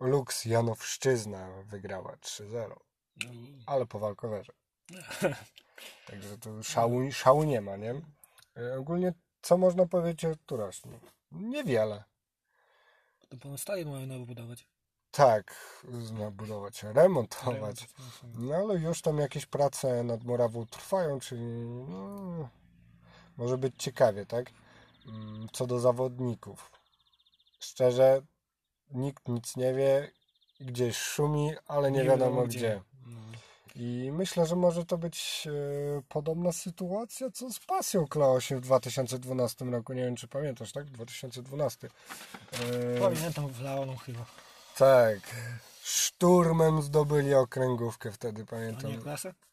[0.00, 2.76] Lux Janowszczyzna wygrała 3-0,
[3.66, 4.52] ale po walkowerze.
[6.06, 7.94] Także tu szału, szału nie ma, nie?
[8.56, 10.98] E, Ogólnie co można powiedzieć o Turośni?
[11.32, 12.04] Niewiele.
[13.28, 14.66] To pozostaje mają nowo budować.
[15.16, 15.56] Tak,
[16.00, 17.54] zna budować, remontować.
[17.54, 17.86] Remont,
[18.38, 21.42] No ale już tam jakieś prace nad Morawą trwają, czyli
[21.88, 22.48] no,
[23.36, 24.46] może być ciekawie, tak?
[25.06, 26.70] Mm, Co do zawodników.
[27.60, 28.22] Szczerze,
[28.90, 30.10] nikt nic nie wie,
[30.60, 32.82] gdzieś szumi, ale nie, wiadomo gdzie.
[33.06, 33.20] No.
[33.74, 35.48] I myślę, że może to być
[35.98, 39.92] e, podobna sytuacja, co z pasją Kleosi w 2012 roku.
[39.92, 40.90] Nie wiem, czy pamiętasz, tak?
[40.90, 41.88] 2012.
[42.52, 44.26] E, Pamiętam w Laoną chyba.
[44.78, 45.18] Tak.
[45.82, 48.90] Szturmem zdobyli okręgówkę wtedy, A pamiętam.
[48.90, 49.34] nie klasę?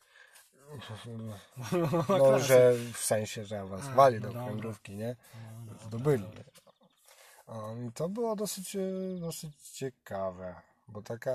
[2.10, 5.16] No, że w sensie, że awansowali A, do no okręgówki, nie?
[5.36, 6.24] No, dobra, Zdobyli.
[7.88, 8.80] I to było dosyć, e,
[9.20, 10.56] dosyć ciekawe,
[10.88, 11.32] bo taka.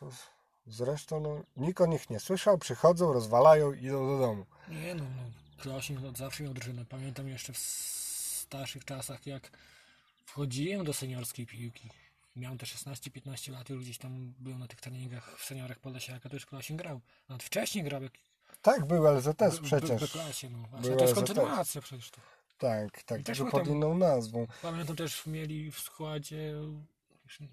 [0.00, 0.10] To
[0.66, 4.46] zresztą no, nikt o nich nie słyszał, przychodzą, rozwalają i idą do domu.
[4.68, 5.22] Nie no, no.
[5.62, 6.84] Klosin od zawsze miał drużynę.
[6.84, 9.50] Pamiętam jeszcze w starszych czasach, jak
[10.24, 11.90] wchodziłem do seniorskiej piłki.
[12.38, 16.28] Miałem te 16-15 lat i już gdzieś tam byłem na tych treningach w seniorach Podlasiaka,
[16.28, 17.00] to już Klosin grał.
[17.28, 18.12] Nawet wcześniej grał, jak
[18.62, 20.14] Tak, był LZS przecież.
[20.50, 20.88] No właśnie.
[20.90, 22.20] Był To jest kontynuacja przecież to.
[22.58, 24.46] Tak, tak, tylko pod inną nazwą.
[24.62, 26.54] Pamiętam też mieli w składzie,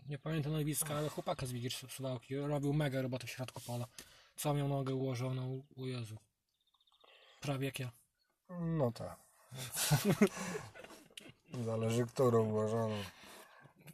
[0.10, 2.36] nie pamiętam nazwiska, ale chłopaka z Wigier Suwałki.
[2.36, 3.88] Robił mega robotę w środku pola.
[4.36, 6.18] Co miał nogę ułożoną, u Jezu.
[7.42, 7.92] Prawie jak ja.
[8.60, 9.20] No tak.
[11.66, 13.04] Zależy, którą ułożoną.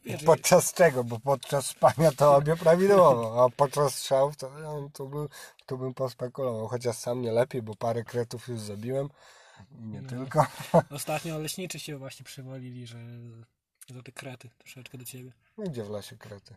[0.04, 1.04] Wiesz, Podczas czego?
[1.04, 5.28] Bo podczas spania to obie prawidłowo, a podczas strzałów to, ja, to, by,
[5.66, 6.68] to bym pospekulował.
[6.68, 9.08] Chociaż sam nie lepiej, bo parę kretów już zabiłem.
[9.78, 10.08] I Nie No.
[10.08, 10.46] tylko.
[10.90, 12.98] Ostatnio leśniczy się właśnie przywalili, że
[13.94, 15.32] za te krety troszeczkę do ciebie.
[15.58, 16.54] No Gdzie w lasie krety?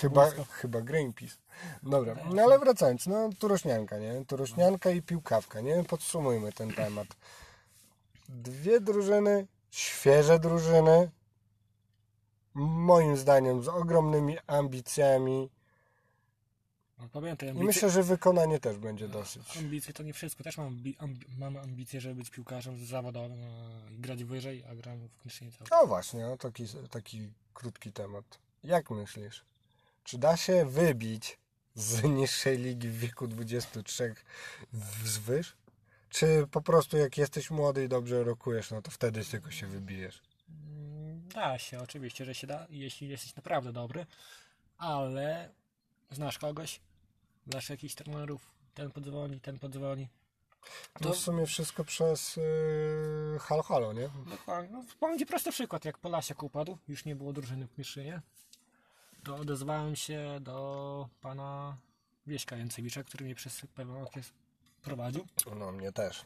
[0.00, 1.34] Chyba, chyba Greenpeace.
[1.82, 4.24] Dobra, no ale wracając, no turośnianka, nie?
[4.24, 5.84] Turośnianka i piłkawka, nie?
[5.84, 7.06] Podsumujmy ten temat.
[8.28, 11.10] Dwie drużyny, świeże drużyny,
[12.54, 15.50] moim zdaniem z ogromnymi ambicjami
[16.98, 19.56] No, pamiętaj, i ambicje, myślę, że wykonanie też będzie dosyć.
[19.56, 20.44] ambicje to nie wszystko.
[20.44, 25.08] Też mam, ambi- mam ambicje, żeby być piłkarzem zawodowym a, i grać wyżej, a gram
[25.08, 28.38] w Kniszynie cały O właśnie, no, taki, taki krótki temat.
[28.64, 29.44] Jak myślisz?
[30.04, 31.38] Czy da się wybić
[31.74, 34.14] z niższej ligi w wieku 23
[34.72, 35.56] wzwyż?
[36.08, 40.22] Czy po prostu jak jesteś młody i dobrze rokujesz, no to wtedy tylko się wybijesz?
[41.34, 44.06] Da się, oczywiście, że się da, jeśli jesteś naprawdę dobry,
[44.78, 45.50] ale
[46.10, 46.80] znasz kogoś,
[47.46, 50.08] znasz jakichś trenerów, ten podzwoni, ten podzwoni.
[51.02, 54.10] To w sumie wszystko przez yy, halo halo, nie?
[54.30, 54.70] Dokładnie.
[54.72, 58.22] No, powiem Ci prosty przykład, jak Polasiak upadł, już nie było drużyny w Kniszynie,
[59.24, 61.76] to odezwałem się do pana
[62.26, 64.32] Wieśka Jęcewicza, który mnie przez pewien okres
[64.82, 65.26] prowadził.
[65.56, 66.24] No mnie też.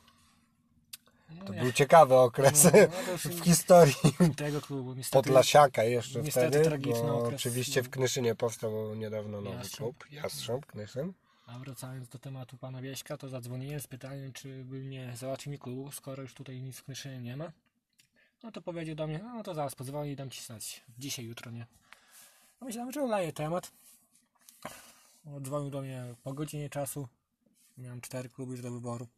[1.39, 2.71] No, To był ciekawy okres No,
[3.07, 3.95] no już w historii
[4.37, 5.25] tego klubu niestety.
[5.25, 7.87] Podlasiaka jeszcze niestety wtedy, tragiczny bo okres, oczywiście no.
[7.87, 9.99] w Knyszynie powstał niedawno nowy Jastrząb.
[9.99, 11.13] klub, Jastrząb Knyszyn.
[11.47, 15.59] A wracając do tematu pana Wieśka, to zadzwoniłem z pytaniem, czy by mnie załatwił mi
[15.59, 17.53] klubu, skoro już tutaj nic w Knyszynie nie ma.
[18.43, 20.83] No to powiedział do mnie, no to zaraz pozwoli i dam ci znać.
[20.99, 21.67] Dzisiaj, jutro nie.
[22.61, 23.73] No myślałem, że oleję temat.
[25.43, 27.09] Dzwonił do mnie po godzinie czasu.
[27.79, 29.09] Miałem cztery kluby już do wyboru.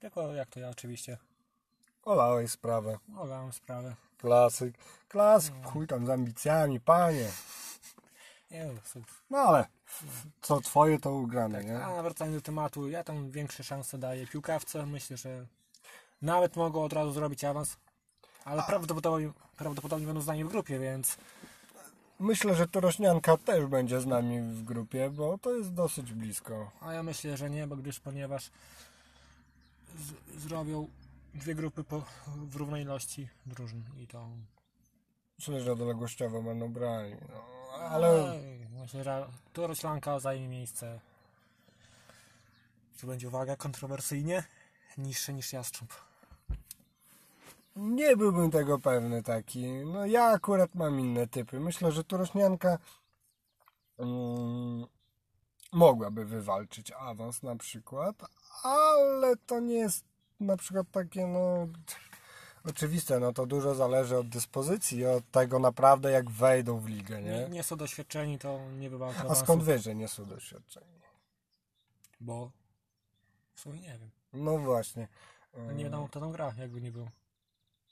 [0.00, 1.18] Tylko jak to ja oczywiście
[2.04, 2.98] Olałeś sprawę.
[3.18, 3.94] olałem sprawę.
[4.18, 4.74] Klasyk.
[5.08, 5.70] Klasyk, No.
[5.70, 7.28] chuj tam z ambicjami, panie.
[8.50, 9.00] Nie, no.
[9.30, 9.66] No ale
[10.42, 11.84] co twoje to ugrane, nie?
[11.84, 14.86] A wracając do tematu, ja tam większe szanse daję piłkawce.
[14.86, 15.46] Myślę, że
[16.22, 17.76] nawet mogą od razu zrobić awans.
[18.44, 21.16] Ale prawdopodobnie, prawdopodobnie będą z nami w grupie, więc
[22.18, 26.70] Myślę, że Torośnianka też będzie z nami w grupie, bo to jest dosyć blisko.
[26.80, 28.50] a ja myślę, że nie, bo gdyż ponieważ
[29.98, 30.88] z, zrobią
[31.34, 34.28] dwie grupy po, w równej ilości drużyn i to
[35.38, 37.16] Myślę, że odległościowo będą brali.
[37.28, 41.00] No, ale Ej, myślę, że Toroślanka zajmie miejsce
[43.00, 44.44] Tu będzie uwaga, kontrowersyjnie,
[44.98, 45.92] niższe niż Jastrząb.
[47.76, 49.66] Nie byłbym tego pewny taki.
[49.66, 51.60] No ja akurat mam inne typy.
[51.60, 52.78] Myślę, że Turośnianka
[53.98, 54.86] mm,
[55.72, 58.16] mogłaby wywalczyć awans na przykład,
[58.62, 60.09] ale to nie jest
[60.40, 61.68] na przykład takie no
[62.64, 67.22] oczywiste, no to dużo zależy od dyspozycji i od tego naprawdę jak wejdą w ligę,
[67.22, 67.48] Nie, nie?
[67.48, 71.00] nie są doświadczeni, to nie bywa A skąd wiesz, że nie są doświadczeni?
[72.20, 72.50] Bo
[73.54, 74.10] w sumie nie wiem.
[74.32, 75.08] No właśnie.
[75.74, 77.08] Nie wiadomo kto tam gra, jakby nie był.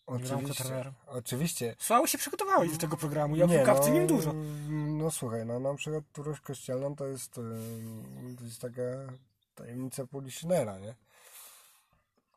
[0.07, 1.77] Oczywiście, oczywiście.
[1.79, 4.33] Słabo się przygotowałeś do tego programu, ja w Nie, Kawce no, dużo.
[4.69, 7.35] No słuchaj, no na przykład Turoś Kościelną to jest,
[8.39, 8.83] to jest taka
[9.55, 10.95] tajemnica Polisinera, nie?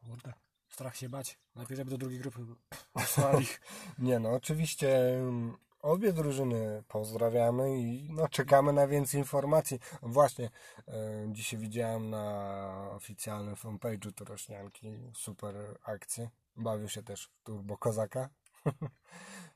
[0.05, 0.33] Kurde,
[0.69, 1.39] strach się bać.
[1.55, 2.39] Lepiej, żeby do drugiej grupy
[2.95, 3.47] wysłali.
[3.99, 9.79] Nie no, oczywiście ym, obie drużyny pozdrawiamy i no czekamy na więcej informacji.
[10.01, 10.49] Właśnie,
[10.87, 16.29] ym, dzisiaj widziałem na oficjalnym fanpage'u Turośnianki super akcję.
[16.55, 18.29] Bawił się też w Turbo Kozaka.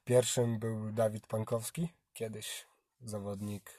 [0.05, 2.65] Pierwszym był Dawid Pankowski, kiedyś
[3.01, 3.71] zawodnik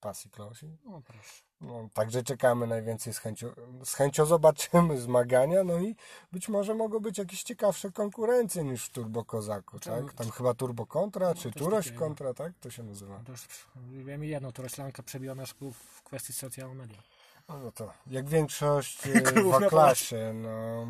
[0.00, 0.78] Pasji Klosi.
[0.84, 1.51] No proszę.
[1.62, 3.48] No, także czekamy najwięcej z chęcią,
[3.84, 5.96] z chęcią zobaczymy zmagania, no i
[6.32, 10.08] być może mogą być jakieś ciekawsze konkurencje niż w Turbo Kozaku, Czemu?
[10.08, 10.14] tak?
[10.14, 12.04] Tam chyba Turbo Kontra, czy coś Turoś takiego.
[12.04, 12.52] Kontra, tak?
[12.60, 13.20] To się nazywa.
[13.26, 13.48] To już
[14.04, 16.98] wiemy jedno, to Roślanka przebiła nasz klub w kwestii social media.
[17.48, 19.02] No, no to jak większość
[19.50, 20.86] na w klasie, no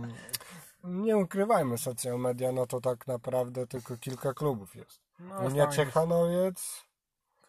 [0.85, 5.01] nie ukrywajmy, social media, no to tak naprawdę tylko kilka klubów jest.
[5.21, 6.53] No, Unia fajnie.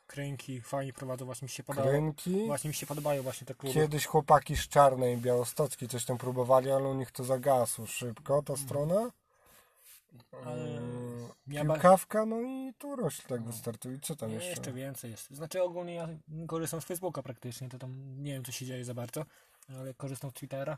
[0.08, 1.92] Krynki fajnie prowadzą, właśnie mi się podobają.
[1.92, 2.46] Krynki.
[2.48, 3.74] Właśnie mi się podobają właśnie te kluby.
[3.74, 8.58] Kiedyś chłopaki z Czarnej Białostockiej coś tam próbowali, ale u nich to zagasło szybko, ta
[8.58, 9.12] strona.
[10.46, 10.82] Ale
[11.66, 14.00] ba- Piłkawka, no i Turoś tak wystartuje.
[14.02, 14.50] Co tam jeszcze?
[14.50, 15.30] jeszcze więcej jest.
[15.32, 16.08] Znaczy ogólnie ja
[16.48, 19.26] korzystam z Facebooka praktycznie, to tam nie wiem co się dzieje za bardzo,
[19.70, 20.78] ale korzystam z Twittera.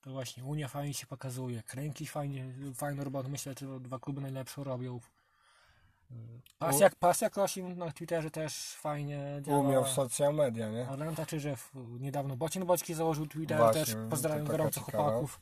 [0.00, 4.64] To właśnie Unia fajnie się pokazuje, Kręki fajnie, fajną robotę, myślę, że dwa kluby najlepszą
[4.64, 5.00] robią.
[6.58, 9.58] Pasjak, Pasjak Osim na Twitterze też fajnie działa.
[9.58, 10.88] Umiał w social media, nie?
[10.90, 15.40] Oglądam czy że w, niedawno Bocian Boćki założył Twitter, Właśnie, też pozdrawiam gorąco chłopaków.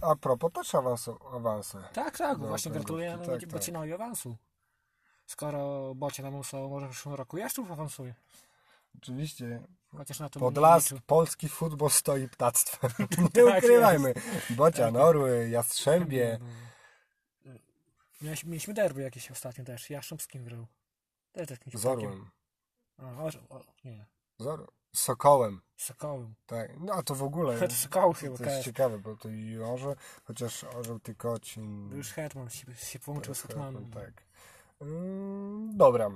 [0.00, 1.78] A propos, też awansu, awanse.
[1.92, 3.48] Tak, tak, No, właśnie tak, gratulujemy tak, tak.
[3.48, 4.36] Bocianowi awansu.
[5.26, 8.14] Skoro Bocian awansował, może w przyszłym roku Jaszczów awansuje.
[8.96, 9.62] Oczywiście
[9.96, 12.90] Chociaż na to Podlask, polski futbol stoi ptactwem.
[13.34, 14.14] Nie Tak ukrywajmy.
[14.50, 16.38] Bocian, Orły, Jastrzębie.
[18.24, 19.90] Mieliśmy, derby jakieś ostatnio też.
[19.90, 20.66] Jaszcząb z kim grał?
[21.32, 21.86] Też jakimś Z.
[21.86, 22.30] Orłem.
[22.98, 24.06] A, orzeł, o, nie.
[24.38, 24.68] Z Orłem.
[24.94, 25.60] Sokołem.
[25.76, 26.34] Sokołem.
[26.46, 28.64] Tak, no a to w ogóle To Sokoły chyba, to jest tak.
[28.64, 31.90] ciekawe, bo to i orze, chociaż orzeł Tykocin.
[31.96, 33.90] Już Hetman się, się połączył z Hetmanem.
[33.90, 34.12] Tak.
[34.80, 36.10] Mm, dobra.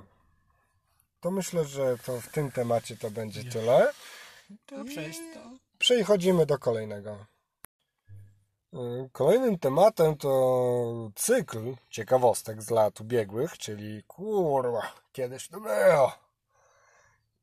[1.19, 3.93] To myślę, że to w tym temacie to będzie tyle.
[4.65, 5.39] To przejść to...
[5.79, 7.25] Przechodzimy do kolejnego.
[9.11, 16.11] Kolejnym tematem to cykl ciekawostek z lat ubiegłych, czyli kurwa, kiedyś to było.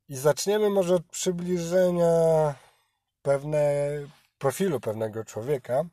[0.09, 2.55] I zaczniemy może od przybliżenia
[3.21, 3.89] pewne,
[4.37, 5.83] profilu pewnego człowieka,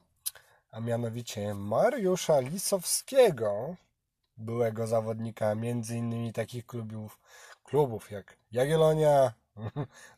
[0.70, 3.76] a mianowicie Mariusza Lisowskiego,
[4.36, 5.52] byłego zawodnika
[5.90, 7.18] innymi takich klubów,
[7.64, 9.32] klubów jak Jagiellonia,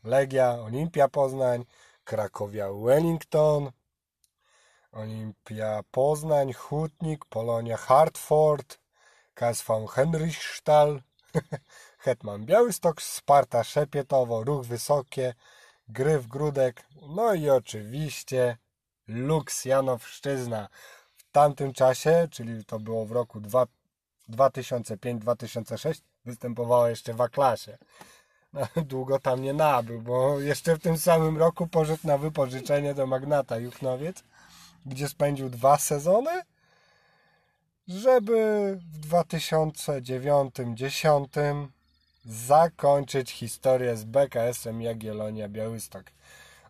[0.05, 1.65] Legia, Olimpia Poznań,
[2.05, 3.71] Krakowia Wellington,
[4.97, 8.79] Olimpia Poznań, Hutnik, Polonia Hartford,
[9.35, 11.03] KSV Henrychsthal,
[12.05, 15.35] Hetman Białystok, Sparta Szepietowo, Ruch Wysokie,
[15.89, 18.57] Gryf Grudek, no i oczywiście
[19.09, 20.69] Lux Janowszczyzna.
[21.17, 23.67] W tamtym czasie, czyli to było w roku dwa-
[24.29, 27.79] 2005-2006, występowała jeszcze w A-klasie.
[28.53, 33.07] No, długo tam nie nabył, bo jeszcze w tym samym roku poszedł na wypożyczenie do
[33.07, 34.23] Magnata Juchnowiec,
[34.87, 36.43] gdzie spędził dwa sezony,
[37.89, 41.67] żeby w 2009-2010
[42.25, 46.05] zakończyć historię z BKS-em Jagiellonia Białystok.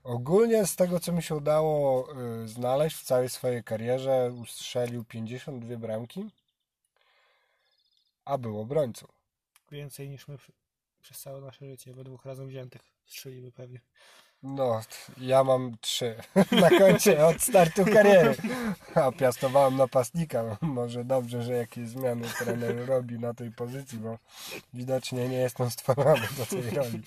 [0.05, 2.09] Ogólnie z tego, co mi się udało
[2.45, 6.31] y, znaleźć w całej swojej karierze, ustrzelił 52 bramki,
[8.25, 9.07] a był obrońcą.
[9.71, 10.39] Więcej niż my
[11.03, 13.81] przez całe nasze życie, we dwóch razem wziętych strzeliły pewnie.
[14.49, 14.81] No,
[15.19, 16.15] ja mam trzy
[16.61, 18.35] na koncie od startu kariery.
[18.95, 20.57] A piastowałem napastnika.
[20.61, 24.19] Może dobrze, że jakieś zmiany trener robi na tej pozycji, bo
[24.75, 27.03] widocznie nie jestem stworzony do tej roli.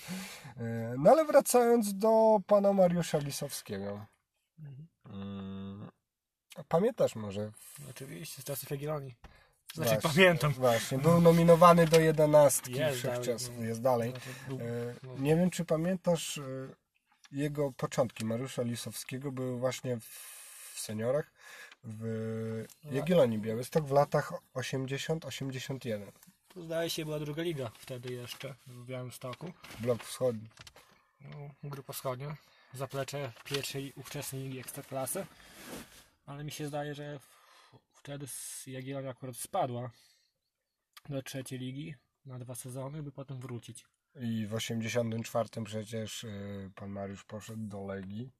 [0.56, 4.06] E, No ale wracając do pana Mariusza Lisowskiego.
[5.10, 5.90] Mm,
[6.68, 7.50] Pamiętasz może?
[7.90, 9.14] Oczywiście, z czasów Jagiellonii.
[9.74, 10.52] Znaczy Właśnie, pamiętam.
[10.52, 13.48] Właśnie, był nominowany do jedenastki Jest wszechczasów.
[13.48, 13.64] dalej, no.
[13.66, 14.12] Jest dalej.
[14.48, 14.64] Znaczy,
[15.16, 15.20] E.
[15.20, 16.42] Nie wiem, czy pamiętasz, e,
[17.32, 20.40] jego początki Mariusza Lisowskiego były właśnie w,
[20.80, 21.30] seniorach
[21.84, 26.12] w Jagiellonii Białystok w latach 80-81.
[26.48, 29.52] Tu zdaje się była druga liga wtedy jeszcze w Białymstoku.
[29.80, 30.48] Blok wschodni.
[31.20, 32.36] No, Grupa wschodnia.
[32.74, 35.26] Zaplecze pierwszej ówczesnej ligi Ekstraklasy.
[36.26, 37.20] Ale mi się zdaje, że
[37.92, 38.26] wtedy
[38.66, 39.90] Jagiellonia akurat spadła
[41.08, 41.94] do trzeciej ligi
[42.26, 43.84] na dwa sezony, by potem wrócić.
[44.16, 48.32] I w 84 przecież y, pan Mariusz poszedł do Legii.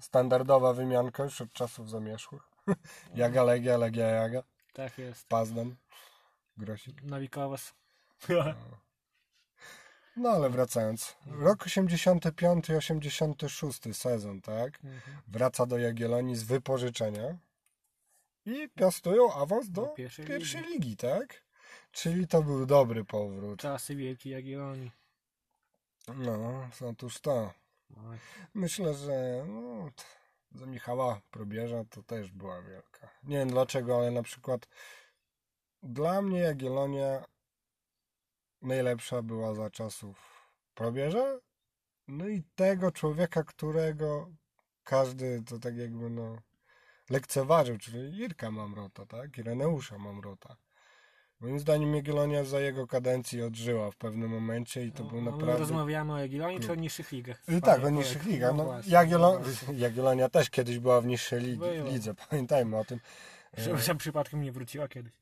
[0.00, 2.42] Standardowa wymianka już od czasów zamierzchłych.
[3.14, 4.42] Jaga Legia, Legia Jaga.
[4.72, 5.28] Tak jest.
[5.28, 5.76] Pazdan.
[6.56, 7.02] Grosik.
[7.02, 7.74] Nawikowas.
[10.16, 11.16] No ale wracając.
[11.26, 14.74] Rok 85 86 sezon, tak?
[14.84, 15.16] Mhm.
[15.28, 17.38] Wraca do Jagiellonii z wypożyczenia
[18.46, 20.72] i piastują awans do Do pierwszej pierwszej ligi.
[20.74, 21.42] ligi, tak?
[21.96, 23.60] Czyli to był dobry powrót.
[23.60, 24.90] Czasy wielkiej Jagiellonii.
[26.16, 27.52] No, otóż to.
[27.96, 28.18] Oj.
[28.54, 29.90] Myślę, że no,
[30.50, 33.08] za Michała Probierza to też była wielka.
[33.22, 34.68] Nie wiem dlaczego, ale na przykład
[35.82, 37.24] dla mnie Jagiellonia
[38.62, 41.38] najlepsza była za czasów Probierza.
[42.08, 44.30] No i tego człowieka, którego
[44.84, 46.36] każdy to tak jakby no
[47.10, 49.38] lekceważył, czyli Irka Mamrota, tak?
[49.38, 50.56] Ireneusza Mamrota.
[51.40, 55.30] Moim zdaniem Jagiellonia za jego kadencji odżyła w pewnym momencie i to był No, my
[55.30, 55.58] naprawdę...
[55.58, 57.42] rozmawiamy o Jagiellonii czy o niższych ligach?
[57.48, 58.54] I tak, Panie o niższych ligach.
[58.56, 59.40] No, właśnie, Jagiello...
[59.66, 59.72] no.
[59.84, 61.90] Jagiellonia też kiedyś była w niższej Była.
[61.90, 63.00] lidze, pamiętajmy o tym.
[63.56, 65.12] Żeby że przypadkiem nie wróciła kiedyś.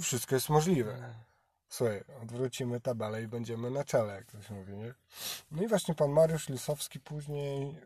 [0.00, 1.14] Wszystko jest możliwe.
[1.68, 4.94] Słuchaj, odwrócimy tabelę i będziemy na czele, jak to się mówi, nie?
[5.50, 7.76] No i właśnie pan Mariusz Lisowski później,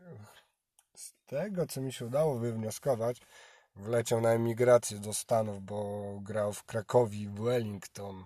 [0.95, 3.21] z tego co mi się udało wywnioskować,
[3.75, 8.23] wleciał na emigrację do Stanów, bo grał w Krakowi, Wellington.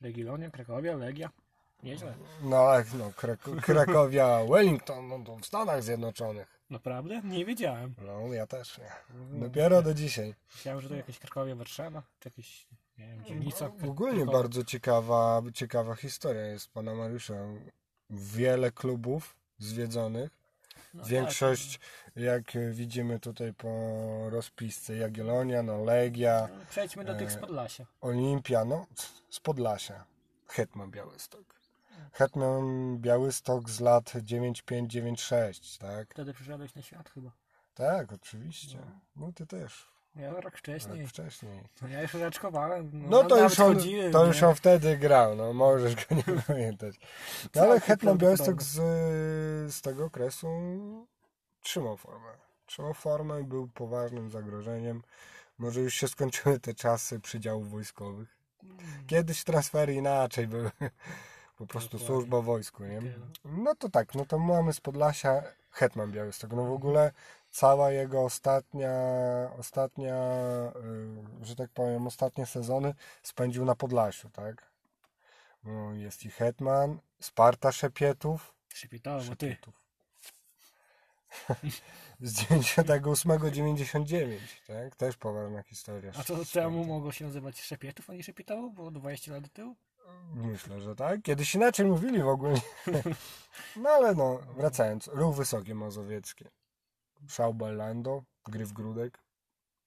[0.00, 1.30] Jagiellonia, Krakowia, Legia.
[1.82, 2.14] Nieźle.
[2.42, 2.66] No
[2.98, 6.58] no, Krak- Krakowia, Wellington, no to w Stanach Zjednoczonych.
[6.70, 7.20] Naprawdę?
[7.24, 7.94] Nie wiedziałem.
[8.06, 8.92] No, ja też nie.
[9.40, 10.34] Dopiero do dzisiaj.
[10.54, 12.66] Myślałem, że to jakaś Krakowia, Warszawa, czy jakieś,
[12.98, 13.70] nie wiem, dzielnica.
[13.82, 17.34] No, Ogólnie bardzo ciekawa, ciekawa historia jest pana Mariusza.
[18.10, 20.37] Wiele klubów zwiedzonych.
[20.98, 21.80] No Większość,
[22.16, 23.68] jak widzimy tutaj po
[24.30, 26.50] rozpisce, Jagiellonia, no Legia, Tak.
[26.58, 27.86] No, Przejdźmy do tych z E, Podlasia.
[28.00, 28.86] Olimpia, no
[29.30, 30.04] z Podlasia.
[30.46, 31.54] Hetman Białystok.
[32.12, 36.08] Hetman Białystok z lat 95-96, tak?
[36.10, 37.30] Wtedy przyszedłeś na świat chyba.
[37.74, 38.78] Tak, oczywiście.
[39.16, 39.88] No ty też.
[40.18, 41.06] Ja rok Rok wcześniej.
[41.06, 41.68] wcześniej.
[41.82, 42.90] No ja już raczkowałem.
[42.92, 44.28] No to nawet już, on, chodziłem, to nie?
[44.28, 46.94] już on wtedy grał, no możesz go nie pamiętać.
[47.54, 48.74] No ale Hetman Białystok z,
[49.74, 50.48] z tego okresu
[51.62, 52.30] trzymał formę.
[52.66, 55.02] Trzymał formę i był poważnym zagrożeniem.
[55.58, 58.38] Może już się skończyły te czasy przydziałów wojskowych.
[59.06, 60.70] Kiedyś transfery inaczej były.
[61.58, 62.98] Po prostu służba wojsku, nie?
[62.98, 63.14] Tyle.
[63.44, 66.52] No to tak, no to mamy z Podlasia Hetman Białystok.
[66.52, 67.12] No w ogóle
[67.50, 68.92] cała jego ostatnia,
[69.58, 70.16] ostatnia,
[71.42, 74.72] y, że tak powiem, ostatnie sezony spędził na Podlasiu, tak?
[75.64, 78.54] No, jest i Hetman, Sparta Szepietów.
[78.74, 79.50] Szepitało, bo ty.
[79.50, 79.88] Szepietów.
[82.20, 84.96] Z 98-99, tak?
[84.96, 86.12] Też poważna historia.
[86.18, 88.70] A co temu mogło się nazywać Szepietów, a nie Szepitało?
[88.70, 89.76] Było 20 lat do tyłu?
[90.34, 91.22] Myślę, że tak.
[91.22, 92.54] Kiedyś inaczej mówili w ogóle.
[93.76, 95.06] No ale no, wracając.
[95.06, 96.50] Ruch Wysokie Mazowieckie.
[97.28, 99.18] Szauba Lando, Gryf Grudek,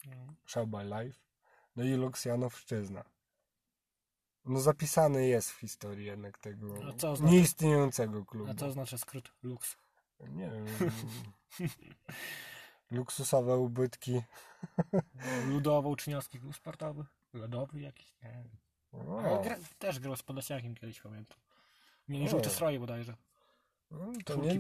[0.05, 0.33] No.
[0.45, 1.19] Szauba Life,
[1.75, 3.03] no i Luksjanowszczyzna.
[4.45, 8.51] No zapisany jest w historii jednak tego oznacza- nieistniejącego klubu.
[8.51, 9.77] A co oznacza skrót Lux?
[10.19, 10.65] Nie wiem.
[12.91, 14.21] Luksusowe ubytki.
[15.49, 17.05] Ludowo uczniowski klub sportowy?
[17.33, 18.13] Lodowy jakiś?
[18.23, 18.49] Nie wiem.
[19.43, 21.37] Gra, też grał z Podlasiakiem kiedyś, pamiętam.
[22.07, 23.15] Mieli żółte stroje bodajże.
[23.91, 24.57] No, to nie,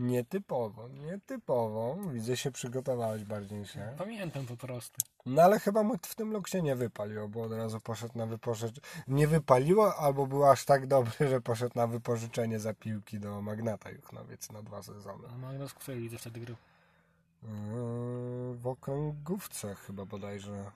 [0.00, 1.96] nietypowo, nietypowo.
[2.12, 3.94] Widzę się przygotowałeś bardziej się.
[3.98, 4.96] Pamiętam po prostu.
[5.26, 8.86] No ale chyba mu w tym loksie nie wypaliło, bo od razu poszedł na wypożyczenie.
[9.08, 13.90] Nie wypaliło, albo był aż tak dobry, że poszedł na wypożyczenie za piłki do Magnata
[13.90, 15.28] Juchnowiec na dwa sezony.
[15.34, 16.56] A Magnus w której lidze wtedy grał?
[17.42, 17.48] Yy,
[18.54, 20.70] W okręgówce chyba bodajże.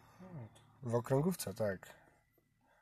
[0.83, 1.98] W okręgówce, tak.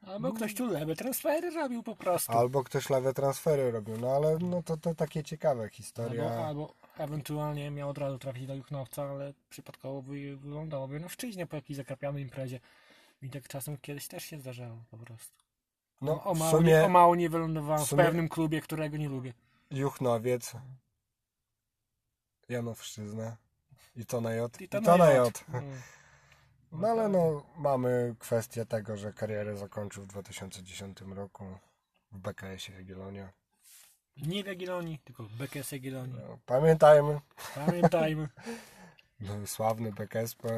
[0.03, 2.33] Albo ktoś tu lewe transfery robił po prostu.
[2.33, 6.31] Albo ktoś lewe transfery robił, no ale no to, to takie ciekawe Albo, historia.
[6.31, 11.57] albo ewentualnie miał od razu trafić do Juchnowca, ale przypadkowo wy, wylądował w Janowszczyźnie po
[11.57, 12.61] jakiejś zakrapianej imprezie.
[13.23, 15.45] I tak czasem kiedyś też się zdarzało po prostu.
[16.01, 19.09] No o, mało, nie, sumie o mało nie wylądowałem w w, pewnym klubie, którego nie
[19.09, 19.33] lubię.
[19.71, 20.53] Juchnowiec,
[22.49, 23.37] Janowszczyzna
[23.97, 24.61] i to na J.
[24.61, 25.45] I to na J.
[25.49, 25.81] Mm.
[26.81, 31.45] No ale no, mamy kwestię tego, że karierę zakończył w 2010 roku
[32.13, 33.33] w BKS-ie Jagiellonia.
[34.17, 36.17] Nie w Jagiellonii, tylko w BKS Jagiellonii.
[36.29, 37.21] No, pamiętajmy,
[37.55, 38.29] Pamiętajmy.
[39.21, 40.53] no, sławny PKS e,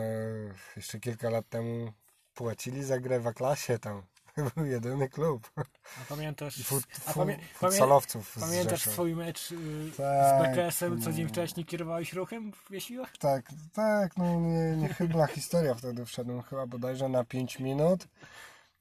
[0.76, 1.92] jeszcze kilka lat temu
[2.34, 4.02] płacili za grę w klasie tam.
[4.56, 5.50] Był jedyny klub.
[5.56, 11.12] A pamiętasz, Fut, a pamię, futsalowców z pamiętasz swój mecz y, z Tak, BKS-em, co
[11.12, 11.28] dzień no.
[11.28, 13.16] wcześniej kierowałeś ruchem w Wiesiłach?
[13.18, 18.08] Tak, tak, no nie, niechybna historia wtedy wszedłem chyba bodajże na 5 minut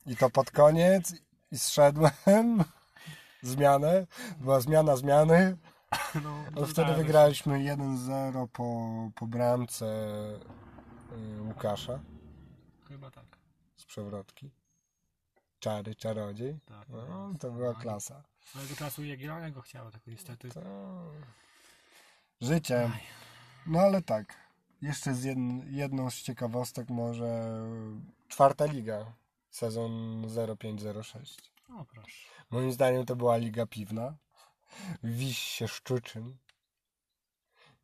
[0.05, 1.13] i to pod koniec
[1.51, 2.63] i zszedłem
[3.41, 4.07] zmianę,
[4.39, 5.57] była zmiana zmiany,
[6.23, 6.95] No, ale wtedy się.
[6.97, 9.85] wygraliśmy 1-0 po, po bramce
[11.11, 11.99] y, Łukasza
[12.87, 13.25] Chyba tak.
[13.75, 14.51] z przewrotki.
[15.59, 16.59] Czary, czarodziej.
[16.65, 17.41] tak No, jest.
[17.41, 17.81] to była Tak.
[17.81, 18.23] klasa.
[18.45, 20.49] Swojego czasu Jagiellonia go chciała, tylko niestety.
[20.49, 20.61] To...
[22.41, 22.91] Życie.
[22.93, 23.01] Aj.
[23.67, 24.35] No ale tak.
[24.81, 27.57] Jeszcze z jedn, jedną z ciekawostek może
[28.27, 29.13] czwarta liga.
[29.49, 30.25] Sezon
[30.57, 31.51] 0506.
[31.79, 32.29] O proszę.
[32.49, 34.15] Moim zdaniem to była liga piwna.
[35.03, 36.37] Wiś się Szczuczyn.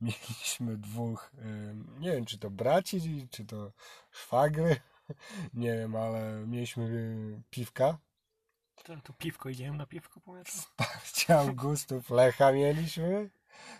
[0.02, 1.32] Mieliśmy dwóch,
[2.00, 3.72] nie wiem czy to braci, czy to
[4.12, 4.76] szwagry.
[5.54, 7.98] Nie wiem, ale mieliśmy y, piwka.
[8.84, 10.58] To, to piwko, idziemy na piwko po meczu?
[10.76, 13.30] Parcie Augustów Lecha mieliśmy.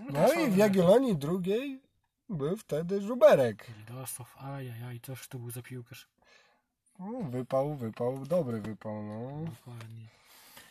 [0.10, 1.82] No i w Jagiellonii drugiej
[2.30, 3.68] był wtedy Żuberek.
[3.88, 6.10] Dostów, ajajaj, coś to był za piłkarz.
[7.00, 9.04] No, wypał, wypał, dobry wypał.
[9.04, 9.46] No.
[9.52, 10.08] Dokładnie.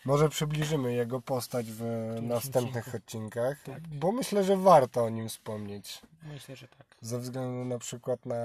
[0.04, 1.82] Może przybliżymy jego postać w
[2.22, 2.96] następnych odcinku.
[2.96, 3.88] odcinkach, Tak.
[3.88, 6.02] bo myślę, że warto o nim wspomnieć.
[6.22, 6.96] Myślę, że tak.
[7.00, 8.36] Ze względu na przykład na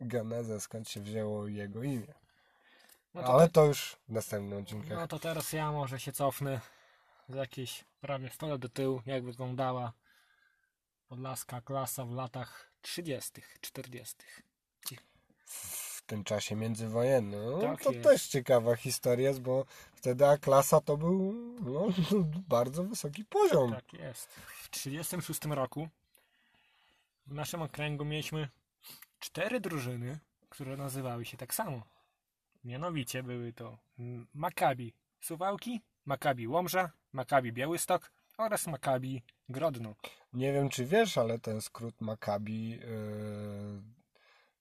[0.00, 2.14] genezę, skąd się wzięło jego imię.
[3.14, 4.98] No to, Ale to już w następnych odcinkach.
[4.98, 6.60] no to teraz ja może się cofnę
[7.28, 9.92] z jakieś prawie 100 lat do tyłu, jak wyglądała
[11.08, 14.14] podlaska klasa w latach 30., 40.
[15.46, 17.50] W tym czasie międzywojennym.
[17.50, 18.04] No, Tak to jest.
[18.04, 21.86] też ciekawa historia, jest, bo wtedy A-klasa to był no,
[22.48, 23.72] bardzo wysoki poziom.
[23.74, 24.28] Tak jest.
[24.62, 25.88] W 36 roku
[27.26, 28.48] w naszym okręgu mieliśmy
[29.20, 30.18] cztery drużyny,
[30.48, 31.82] które nazywały się tak samo.
[32.64, 33.78] Mianowicie były to
[34.34, 39.94] Makabi Suwałki, Makabi Łomża, Makabi Białystok oraz Makabi Grodno.
[40.32, 42.78] Nie wiem, czy wiesz, ale ten skrót Maccabi yy,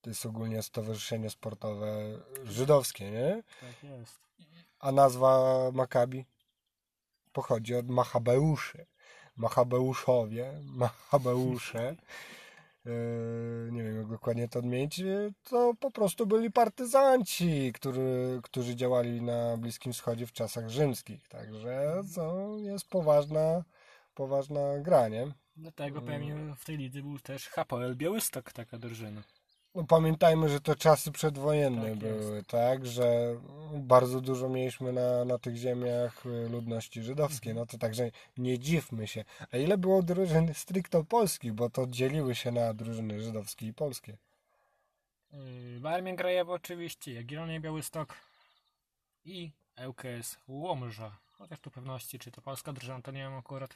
[0.01, 3.43] to jest ogólnie stowarzyszenie sportowe żydowskie, nie?
[3.61, 4.19] Tak jest.
[4.79, 5.41] A nazwa
[5.73, 6.25] Maccabi
[7.33, 8.85] pochodzi od Machabeuszy.
[9.35, 11.95] Machabeuszowie, Machabeusze,
[13.71, 19.21] nie wiem jak dokładnie to odmienić, yy, to po prostu byli partyzanci, który, którzy działali
[19.21, 21.27] na Bliskim Wschodzie w czasach rzymskich.
[21.27, 23.63] Także to jest poważna,
[24.15, 25.27] poważna gra, nie?
[25.55, 29.21] Dlatego pewnie w tej lidze był też HPL Białystok, taka drużyna.
[29.79, 32.85] No, pamiętajmy, że to czasy przedwojenne Tak były, tak?
[32.85, 33.35] Że
[33.73, 37.53] bardzo dużo mieliśmy na, na tych ziemiach y, ludności żydowskiej.
[37.53, 39.25] No to także nie dziwmy się.
[39.51, 44.17] A ile było drużyn stricto polskich, bo to dzieliły się na drużyny żydowskie i polskie.
[45.33, 48.15] Yy, Warmię Grajewo oczywiście, Jagiellonia Białystok
[49.25, 49.51] i
[49.87, 51.17] ŁKS Łomża.
[51.37, 53.75] Chociaż tu pewności, czy to polska drużyna, to nie wiem akurat.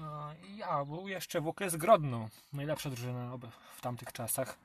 [0.00, 3.38] No i a, był jeszcze WKS Grodno, najlepsza drużyna
[3.76, 4.58] w tamtych czasach.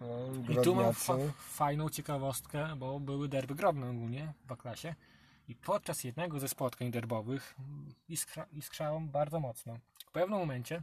[0.00, 0.06] No,
[0.48, 4.94] I tu mam fa fajną ciekawostkę, bo były derby Grodno ogólnie w klasie.
[5.48, 7.54] I podczas jednego ze spotkań derbowych
[8.08, 9.76] iskra iskrzało bardzo mocno.
[10.06, 10.82] W pewnym momencie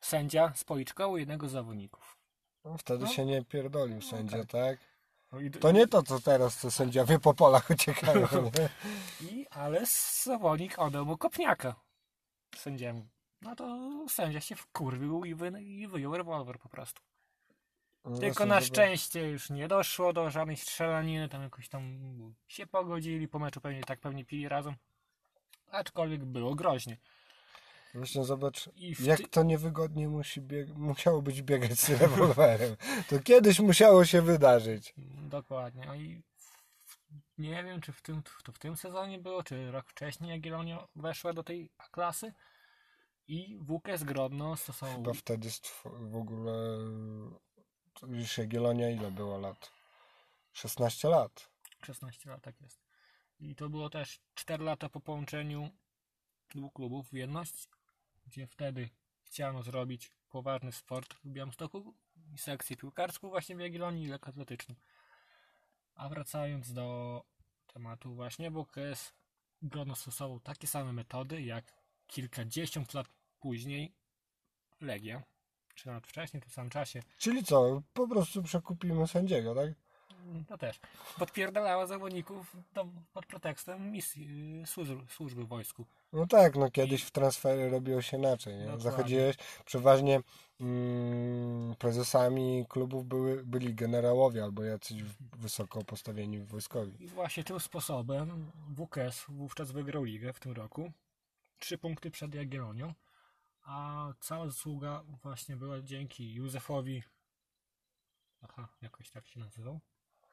[0.00, 2.16] sędzia spoliczkał jednego z zawodników.
[2.64, 3.10] No, wtedy No.
[3.10, 4.50] się nie pierdolił sędzia, tak.
[4.50, 4.78] tak?
[5.32, 8.26] No To nie to, co teraz, co sędziowie po polach uciekają.
[9.30, 9.82] I, ale
[10.24, 11.74] zawodnik oddał mu kopniaka
[12.56, 13.08] sędziemu.
[13.42, 13.78] No to
[14.08, 17.02] sędzia się wkurwił i, wy, i wyjął rewolwer po prostu.
[18.04, 21.98] No Tylko na szczęście już nie doszło do żadnej strzelaniny, tam jakoś tam
[22.48, 24.74] się pogodzili, po meczu pewnie tak pewnie pili razem.
[25.70, 26.96] Aczkolwiek było groźnie.
[27.94, 28.70] Właśnie zobacz,
[29.00, 32.76] jak ty- to niewygodnie musi bieg- musiało być biegać z rewolwerem.
[33.08, 34.94] To kiedyś musiało się wydarzyć.
[35.28, 35.84] Dokładnie.
[35.86, 36.22] No i
[37.38, 41.32] nie wiem, czy w tym, to w tym sezonie było, czy rok wcześniej Jagiellonia weszła
[41.32, 42.32] do tej klasy
[43.28, 45.48] i WKS Grodno stosował Chyba wtedy
[45.84, 46.52] w ogóle
[48.08, 49.72] już Jagiellonia ile było lat?
[50.52, 51.50] 16 lat.
[51.84, 52.80] 16 lat, tak jest.
[53.40, 55.70] I to było też 4 lata po połączeniu
[56.54, 57.68] dwóch klubów w jedność,
[58.26, 58.90] gdzie wtedy
[59.24, 61.94] chciano zrobić poważny sport w Białymstoku
[62.34, 64.74] i sekcję piłkarską właśnie w Jagiellonii i lekkoatletyczną.
[65.98, 67.22] A wracając do
[67.66, 69.12] tematu właśnie, bo KS
[69.62, 71.72] Grodno stosował takie same metody jak
[72.06, 73.06] kilkadziesiąt lat
[73.40, 73.94] później
[74.80, 75.22] Legia,
[75.74, 77.02] czy nawet wcześniej, w tym samym czasie.
[77.18, 79.72] Czyli co, po prostu przekupimy sędziego, tak?
[80.50, 80.80] No też,
[81.18, 84.28] podpierdalała zawodników do, pod pretekstem misji,
[84.62, 85.84] y, służby, służby w wojsku.
[86.12, 88.54] No tak, no kiedyś w transfery robiło się inaczej.
[88.54, 88.60] Nie?
[88.60, 88.82] Dokładnie.
[88.82, 90.20] Zachodziłeś, przeważnie
[90.60, 95.02] mm, prezesami klubów były, byli generałowie albo jacyś
[95.38, 97.04] wysoko postawieni wojskowi.
[97.04, 100.92] I właśnie tym sposobem WKS wówczas wygrał ligę w tym roku.
[101.58, 102.94] Trzy punkty przed Jagiellonią.
[103.62, 107.02] A cała zasługa właśnie była dzięki Józefowi.
[108.42, 109.80] Aha, jakoś tak się nazywał.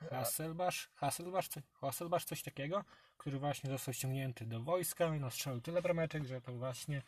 [0.09, 2.83] Hasselbasz, Hasselbasz, co- Hasselbasz coś takiego,
[3.17, 7.01] który właśnie został ściągnięty do wojska i nastrzelił tyle brameczek, że to właśnie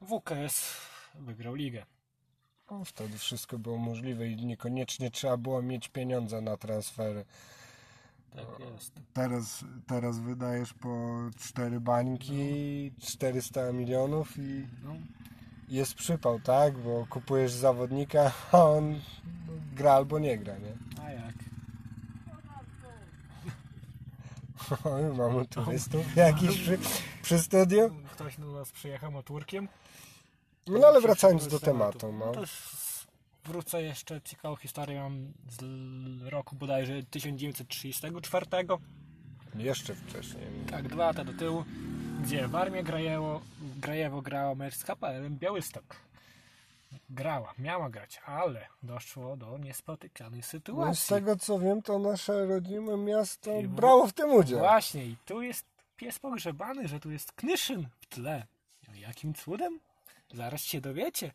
[0.00, 0.76] WKS
[1.14, 1.86] wygrał ligę.
[2.70, 7.24] No, wtedy wszystko było możliwe i niekoniecznie trzeba było mieć pieniądze na transfery.
[8.36, 8.92] Tak jest.
[9.12, 14.94] Teraz, teraz wydajesz po cztery bańki, 400 milionów i No,
[15.68, 16.78] jest przypał, tak?
[16.78, 21.02] Bo kupujesz zawodnika, a on no, gra albo nie gra, nie?
[21.04, 21.34] a jak?
[22.26, 23.50] Oj,
[25.18, 26.78] mamy turystów jakiś przy,
[27.22, 27.90] przy studiu.
[28.12, 29.68] Ktoś do nas przyjechał motorkiem.
[30.66, 32.42] No ale wracając do tematu, no.
[32.42, 33.06] S-
[33.44, 35.62] wrócę jeszcze ciekawą historię mam z
[36.22, 38.46] roku bodajże 1934.
[39.56, 40.46] Jeszcze wcześniej.
[40.70, 41.64] Tak, dwa lata do tyłu,
[42.22, 43.40] gdzie w Armii Grajewo,
[43.76, 45.96] Grajewo grała mecz z KPL Białystok.
[47.10, 51.02] Grała, miała grać, ale doszło do niespotykanej No, sytuacji.
[51.04, 54.58] z tego co wiem, to nasze rodzime miasto I brało w tym udział.
[54.58, 55.66] Właśnie, i tu jest
[55.96, 58.46] pies pogrzebany, że tu jest Knyszyn w tle.
[58.92, 59.80] A Jakim cudem?
[60.34, 61.32] Zaraz się dowiecie.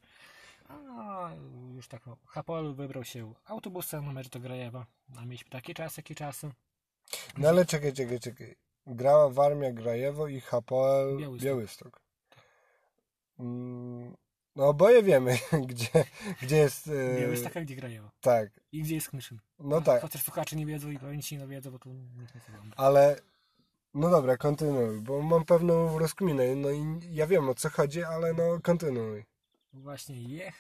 [0.70, 1.30] A
[1.76, 4.86] już tak, no, Hapol wybrał się autobusem na mecz do Grajewa.
[5.18, 6.52] A mieliśmy takie czasy, jakie czasy.
[7.38, 8.56] No ale czekaj, czekaj, czekaj.
[8.88, 11.46] Grała w Armia Grajewo i HPL Białystok.
[11.46, 12.02] Białystok.
[13.40, 14.16] Mm,
[14.56, 15.38] No oboje wiemy,
[15.68, 15.90] gdzie,
[16.42, 16.88] gdzie jest...
[16.88, 18.10] e, Białystok, a gdzie Grajewo?
[18.22, 19.40] Tak, I gdzie jest Knyszyn?
[19.60, 22.42] no tak, Chociaż słuchacze nie wiedzą i pewnie ci nie wiedzą, bo tu nikt nie
[22.56, 22.76] ogląda.
[22.78, 23.22] ale...
[23.94, 26.56] No dobra, kontynuuj, bo mam pewną rozkminę.
[26.56, 29.26] No i ja wiem o co chodzi, ale no kontynuuj.
[29.74, 30.56] Właśnie jech...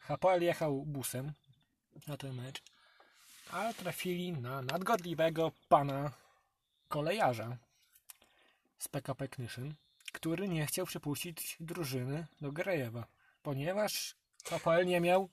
[0.00, 1.32] Hapoel jechał busem
[2.06, 2.62] na ten mecz,
[3.52, 6.12] a trafili na nadgorliwego pana
[6.88, 7.56] kolejarza
[8.78, 9.74] z PKP Knyszyn,
[10.12, 13.06] który nie chciał przepuścić drużyny do Grajewa,
[13.42, 15.28] ponieważ Hapoel nie miał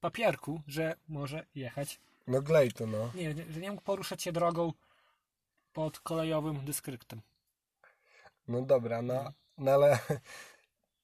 [0.00, 3.10] papierku, że może jechać, No glej to no.
[3.14, 4.72] nie, że nie mógł poruszać się drogą
[5.72, 7.20] pod kolejowym dyskryptem.
[8.48, 9.98] No dobra, no, no ale...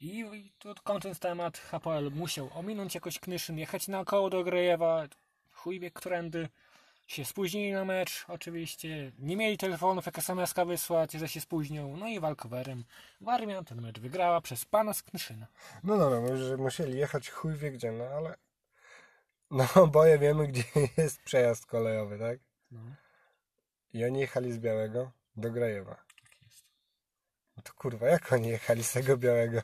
[0.00, 5.06] I, I tu kończąc temat, HPL musiał ominąć jakoś Knyszyn, jechać naokoło do Grejewa,
[5.52, 6.48] chuj wie którędy,
[7.08, 12.08] się spóźnili na mecz oczywiście, nie mieli telefonów, jak SMS-ka wysłać, że się spóźnią, no
[12.08, 12.84] i walkowerem
[13.20, 15.46] Warmia ten mecz wygrała przez pana z Knyszyna.
[15.84, 18.34] No dobra, może że musieli jechać chuj wie gdzie, no ale...
[19.50, 20.62] No oboje wiemy, gdzie
[20.96, 22.38] jest przejazd kolejowy, tak?
[22.70, 22.80] No,
[23.94, 25.94] I oni jechali z Białego do Grajewa.
[25.94, 26.64] tak jest.
[27.56, 29.62] No to kurwa, jak oni jechali z tego Białego?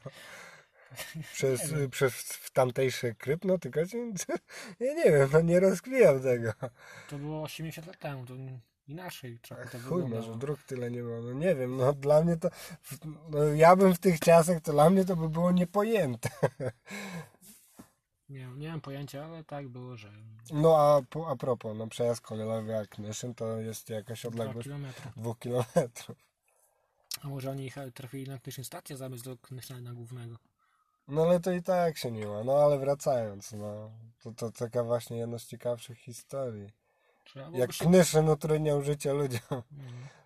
[1.32, 3.44] Przez, Nie przez w tamtejszy kryp?
[3.44, 3.98] No tylko się-
[4.80, 6.52] ja nie wiem, no nie rozkwijam tego.
[7.10, 8.34] To było 80 lat temu, to
[8.88, 10.26] inaczej trochę to Chuj, wyglądało.
[10.26, 11.20] może dróg tyle nie było.
[11.22, 12.48] No nie wiem, no dla mnie to...
[13.30, 16.28] No ja bym w tych czasach, to dla mnie to by było niepojęte.
[18.28, 20.08] Nie, nie mam pojęcia, ale tak było, że
[20.52, 24.68] No a, po- a propos, no przejazd kolejowy jak Nyszyn to jest jakaś 2 odległość
[24.68, 24.86] km.
[25.16, 26.16] dwóch kilometrów.
[27.22, 30.36] A może oni trafili na Knyszyn stację zamiast do Knyszyna głównego.
[31.08, 32.44] No ale to i tak się nie ma.
[32.44, 33.90] No ale wracając, no
[34.22, 36.70] to, to taka właśnie jedna z ciekawszych historii.
[37.24, 37.84] Trzeba Jak się...
[37.84, 39.40] Knyszyn utrudniał życie ludziom.
[39.50, 39.62] Mm.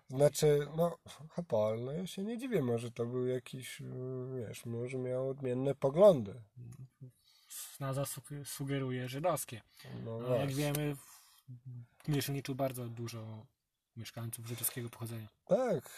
[0.09, 0.97] Znaczy, no,
[1.29, 5.75] Hapol, no ja się nie dziwię, może to był jakiś, yy, wiesz, może miał odmienne
[5.75, 6.41] poglądy.
[7.79, 9.61] nazwa su- sugeruje żydowskie.
[10.05, 13.45] No A jak wiemy, w Knyszyn liczył bardzo dużo
[13.97, 15.27] mieszkańców żydowskiego pochodzenia.
[15.45, 15.89] Tak,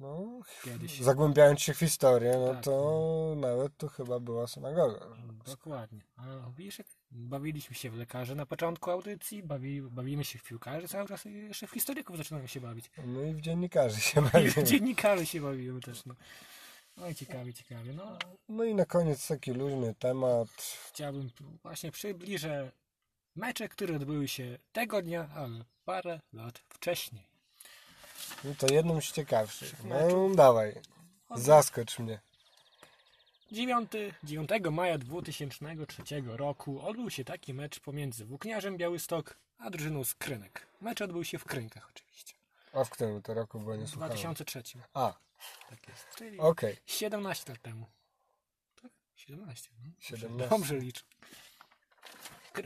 [0.00, 1.00] no, Kiedyś.
[1.10, 2.64] zagłębiając się w historię, no Tak.
[2.64, 5.06] to nawet tu chyba była synagoga.
[5.46, 6.00] Dokładnie.
[6.16, 6.22] A
[6.56, 11.26] widzisz, bawiliśmy się w lekarzy na początku audycji, bawi, bawimy się w piłkarzy cały czas
[11.26, 12.90] i jeszcze w historyków zaczynamy się bawić.
[13.06, 14.64] No i w dziennikarzy się I w bawimy.
[14.64, 16.04] dziennikarzy się bawimy też.
[16.06, 16.14] No,
[16.96, 17.92] no i ciekawie, ciekawie.
[17.92, 18.18] No,
[18.48, 20.48] No i na koniec taki luźny temat.
[20.88, 21.30] chciałbym
[21.62, 22.72] właśnie przybliżę
[23.36, 27.33] mecze, które odbyły się tego dnia, ale parę lat wcześniej.
[28.44, 29.84] No to jednym z ciekawszych.
[29.84, 30.36] No Meczów.
[30.36, 30.74] dawaj,
[31.34, 32.20] zaskocz mnie.
[33.52, 33.90] 9,
[34.24, 40.66] 9 maja 2003 roku odbył się taki mecz pomiędzy Włókniarzem Białystok a drużyną z Krynek.
[40.80, 42.34] Mecz odbył się w Krynkach oczywiście.
[42.72, 44.10] A w którym to roku było nie W słuchałem?
[44.16, 44.62] 2003.
[44.94, 45.14] A,
[45.70, 46.06] Tak jest.
[46.16, 46.76] Czyli okej.
[46.86, 47.86] 17 lat temu.
[48.82, 48.90] Tak?
[49.16, 49.70] 17.
[49.84, 49.90] No.
[50.00, 50.48] 17.
[50.48, 51.02] Dobrze liczę.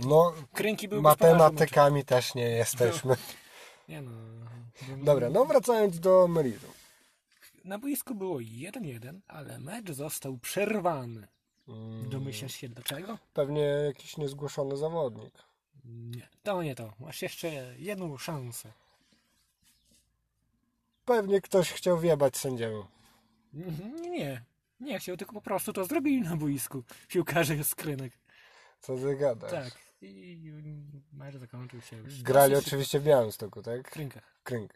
[0.01, 1.45] No, Krynki były gospodarzem meczu.
[1.45, 3.17] matematykami też nie jesteśmy.
[3.89, 4.11] Nie no.
[5.05, 6.71] Dobra, no wracając do meritum.
[7.65, 11.29] Na boisku było 1-1, ale mecz został przerwany.
[11.69, 13.19] Mm, Domyślasz się dlaczego?
[13.35, 15.35] Pewnie jakiś niezgłoszony zawodnik.
[15.85, 16.93] Nie, to nie to.
[17.01, 18.73] Masz jeszcze jedną szansę.
[21.05, 22.85] Pewnie ktoś chciał wjebać sędziemu.
[24.11, 24.43] Nie,
[24.81, 24.99] nie.
[24.99, 26.83] Chciał, tylko po prostu to zrobili na boisku.
[27.09, 28.13] Piłkarze z krynek.
[28.81, 29.51] Co ty gadasz?
[29.51, 29.88] Tak.
[30.01, 30.53] I
[31.13, 32.23] mecz zakończył się już.
[32.23, 33.91] Grali dosyć oczywiście w Białymstoku, w tak?
[33.91, 34.41] krynkach.
[34.45, 34.73] Krynk.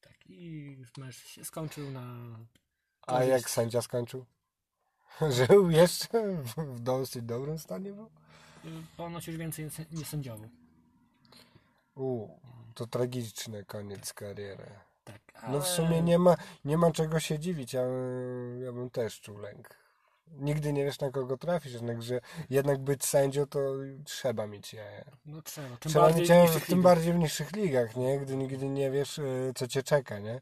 [0.00, 0.14] Tak.
[0.28, 2.16] I mecz się skończył na...
[3.06, 4.24] A jak sędzia skończył?
[5.30, 8.10] Żył jeszcze w, w dosyć dobrym stanie był?
[8.96, 10.48] Ponoć już więcej nie sę- nie sędziował.
[11.94, 12.28] U,
[12.74, 14.70] to tragiczny koniec kariery.
[15.04, 15.20] Tak.
[15.34, 17.82] No w ale- sumie nie ma, nie ma czego się dziwić, ja,
[18.64, 19.85] ja bym też czuł lęk.
[20.26, 22.20] Nigdy nie wiesz na kogo trafisz, jednak, że
[22.50, 23.60] jednak być sędzią to
[24.04, 25.04] trzeba mieć jaja.
[25.26, 25.76] No trzeba.
[25.76, 28.18] Tym Trzeba bardziej mieć w jaja, tym bardziej w niższych ligach, nie?
[28.18, 30.40] Gdy nigdy nie wiesz, y, co cię czeka, nie?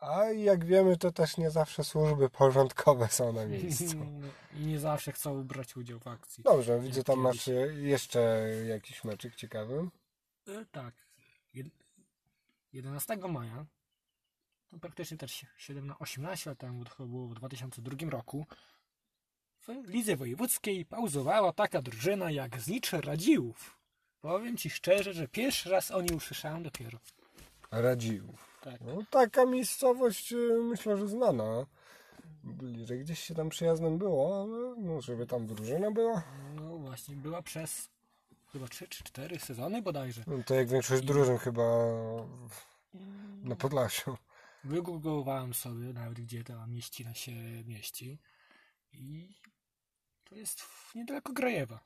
[0.00, 3.96] A jak wiemy, to też nie zawsze służby porządkowe są na miejscu.
[4.60, 6.44] I nie zawsze chcą brać udział w akcji.
[6.44, 9.88] Dobrze, widzę tam masz y, jeszcze jakiś meczyk ciekawy.
[10.48, 10.94] E, Tak.
[11.54, 11.70] Jed-
[12.72, 13.66] 11 maja,
[14.72, 18.46] no praktycznie też 17, 18 lat temu, to było w 2002 roku,
[19.66, 23.78] w Lidze Wojewódzkiej pauzowała taka drużyna jak Znicze Radziłów.
[24.20, 26.98] Powiem Ci szczerze, że pierwszy raz o niej usłyszałem dopiero.
[27.70, 28.58] Radziłów.
[28.62, 28.80] Tak.
[28.80, 31.66] No, taka miejscowość y, myślę, że znana.
[32.44, 36.22] Bliżej gdzieś się tam przyjaznym było, ale no, żeby tam drużyna była.
[36.54, 37.88] No właśnie, była przez
[38.52, 40.24] chyba 3 czy 4 sezony bodajże.
[40.26, 41.62] No, to jak większość drużyn chyba
[43.42, 44.16] na Podlasiu.
[44.64, 47.32] Wygooglowałem sobie nawet, gdzie ta mieścina się
[47.64, 48.18] mieści.
[48.92, 49.34] I
[50.24, 50.62] to jest
[50.94, 51.80] niedaleko Grajewa.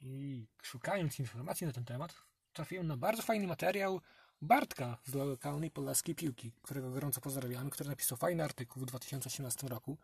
[0.00, 2.14] I szukając informacji na ten temat,
[2.52, 4.00] trafiłem na bardzo fajny materiał
[4.42, 9.98] Bartka z lokalnej podlaskiej piłki, którego gorąco pozdrawiamy, który napisał fajny artykuł w 2018 roku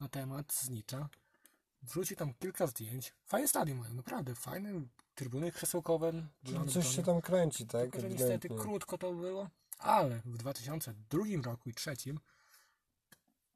[0.00, 1.08] na temat Znicza.
[1.82, 3.14] Wrzucił tam kilka zdjęć.
[3.24, 4.70] Fajny stadion mają, naprawdę fajne.
[5.14, 6.12] Trybuny krzesełkowe.
[6.46, 7.82] zielone Coś się tam kręci, tak?
[7.82, 12.14] Tylko, że niestety krótko to było, ale w 2002 roku i 2003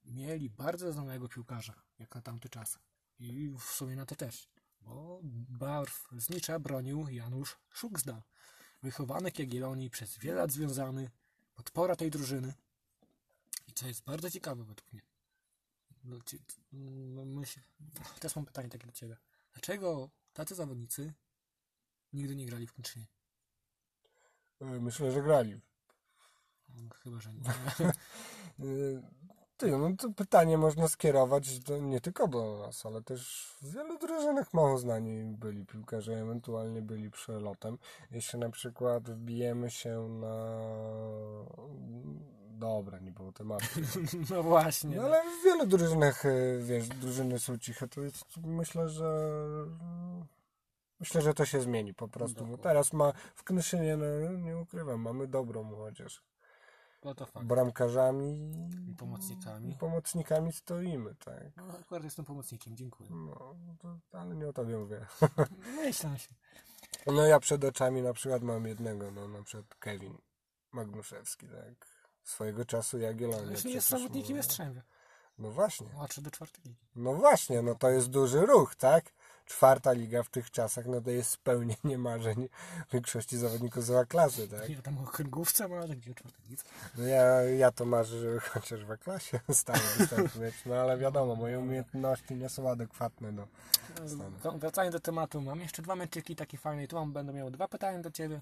[0.04, 2.78] mieli bardzo znanego piłkarza, jak na tamty czas.
[3.20, 4.48] I w sumie na to też,
[4.82, 8.22] bo barw znicza bronił Janusz Szuksdal,
[8.82, 11.10] wychowanek Jagiellonii, przez wiele lat związany,
[11.54, 12.54] podpora tej drużyny.
[13.68, 15.02] I co jest bardzo ciekawe według mnie.
[16.04, 16.18] No,
[16.72, 17.60] no, myśl,
[18.14, 19.16] teraz mam pytanie takie do Ciebie.
[19.52, 21.12] Dlaczego tacy zawodnicy
[22.12, 23.06] nigdy nie grali w Kętrzynie?
[24.62, 25.60] Y, Myślę, że grali.
[26.68, 27.40] No, Chyba, że nie.
[29.60, 33.98] Ty, no to pytanie można skierować do, nie tylko do nas, ale też w wielu
[33.98, 37.78] drużynach mało znani byli piłkarze, ewentualnie byli przelotem.
[38.10, 40.58] Jeśli na przykład wbijemy się na...
[42.50, 43.66] Dobra, nie było tematu.
[44.30, 44.96] No właśnie.
[44.96, 49.40] No ale w wielu drużynach, y, wiesz, drużyny są ciche, to jest, myślę, że...
[51.00, 52.34] Myślę, że to się zmieni po prostu.
[52.34, 52.62] Bo Dokładnie.
[52.62, 56.22] teraz ma w Knyszynie, no nie ukrywam, mamy dobrą młodzież.
[57.04, 57.46] No to fakt.
[57.46, 58.52] Bramkarzami
[58.88, 59.70] I pomocnikami.
[59.70, 61.56] i pomocnikami stoimy, tak.
[61.56, 63.10] No akurat jestem pomocnikiem, dziękuję.
[63.10, 65.06] No, to, ale nie o tobie mówię.
[65.76, 66.34] Myślę się.
[67.06, 70.18] No ja przed oczami na przykład mam jednego, no na przykład Kevin
[70.72, 71.86] Magnuszewski, tak.
[72.22, 73.56] Swojego czasu Jagiellonia.
[73.64, 74.82] Nie jest zawodnikiem Jastrzębia.
[75.38, 75.86] No właśnie.
[76.00, 76.86] A czy do czwartej ligi.
[76.96, 79.12] No właśnie, no to jest duży ruch, tak?
[79.50, 82.48] Czwarta liga w tych czasach, no to jest spełnienie marzeń
[82.92, 84.70] większości zawodników z klasy, tak?
[84.70, 86.64] Ja tam o kręgówce, no ale gdzie o czwartej lidze?
[86.98, 91.36] No ja, ja to marzę, żeby chociaż w klasie stale występ mieć, no ale wiadomo,
[91.36, 93.48] moje umiejętności nie są adekwatne do...
[94.42, 97.50] No, Wracając do tematu, mam jeszcze dwa meczyki takie fajne i tu mam, będę miał
[97.50, 98.40] dwa pytania do Ciebie.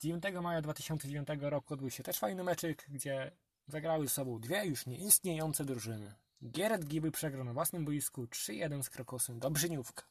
[0.00, 3.30] 9 maja 2009 roku odbył się też fajny meczyk, gdzie
[3.68, 6.14] zagrały ze sobą dwie już nieistniejące drużyny.
[6.50, 10.02] Gieret Giby przegrał na własnym boisku 3-1 z Krokosem Dobrzyniówka.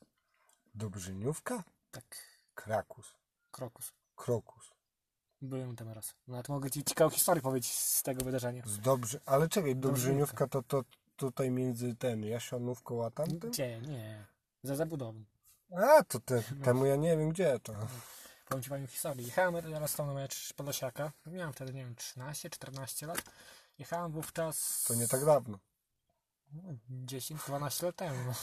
[0.75, 1.63] Dobrzyniówka?
[1.91, 2.17] Tak,
[2.55, 3.13] Krakus.
[3.51, 3.91] Krokus.
[4.15, 4.71] Krokus.
[5.41, 6.15] Byłem tam raz.
[6.27, 8.63] Nawet mogę Ci ciekawą historię powiedzieć z tego wydarzenia.
[8.65, 9.19] Z Dobrzy...
[9.25, 10.83] Ale czekaj, Dobrzyniówka to, to
[11.15, 13.51] tutaj między ten Jasionówką a tamtym?
[13.51, 13.81] Gdzie?
[13.81, 14.25] Nie.
[14.63, 15.23] Za zabudową.
[15.71, 17.73] A, to te, temu ja nie wiem gdzie to.
[18.49, 19.25] Powiem Ci fajną historię.
[19.25, 21.11] Jechałem raz tam na mecz Podlasiaka.
[21.25, 23.23] Miałem wtedy, nie wiem, 13-14 lat.
[23.79, 24.83] Jechałem wówczas...
[24.87, 25.59] To nie tak dawno.
[26.53, 26.73] No,
[27.05, 28.15] 10-12 lat temu.
[28.25, 28.33] No.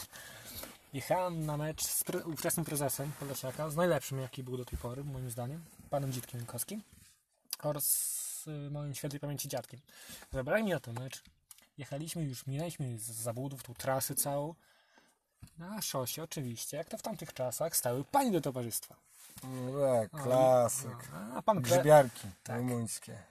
[0.93, 5.03] Jechałem na mecz z pre ówczesnym prezesem Podlasiaka, z najlepszym jaki był do tej pory,
[5.03, 6.81] moim zdaniem, panem Dzitkiem Jankowskim
[7.63, 9.79] oraz y, moim świętej pamięci dziadkiem.
[10.31, 11.23] Zabrali mnie na ten mecz.
[11.77, 14.55] Jechaliśmy już, minęliśmy z zabudów tą trasę całą.
[15.57, 18.95] Na szosie oczywiście, jak to w tamtych czasach, stały panie do towarzystwa.
[19.43, 21.09] No tak, klasyk.
[21.11, 21.71] No, A pan, pre...
[21.71, 22.57] Grzybiarki Tak.
[22.57, 23.23] rumuńskie.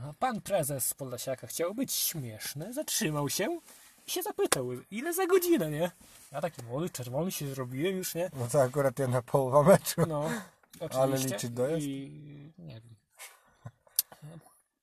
[0.00, 3.60] A pan prezes Podlasiaka chciał być śmieszny, zatrzymał się
[4.06, 5.90] i się zapytał, ile za godzinę, nie?
[6.32, 8.30] Ja taki młody, czerwony się zrobiłem już, nie?
[8.32, 10.02] No to akurat jedna połowa meczu.
[10.08, 10.30] No,
[10.74, 10.98] oczywiście.
[11.00, 11.82] Ale liczyć dojazd?
[11.86, 12.96] I nie wiem.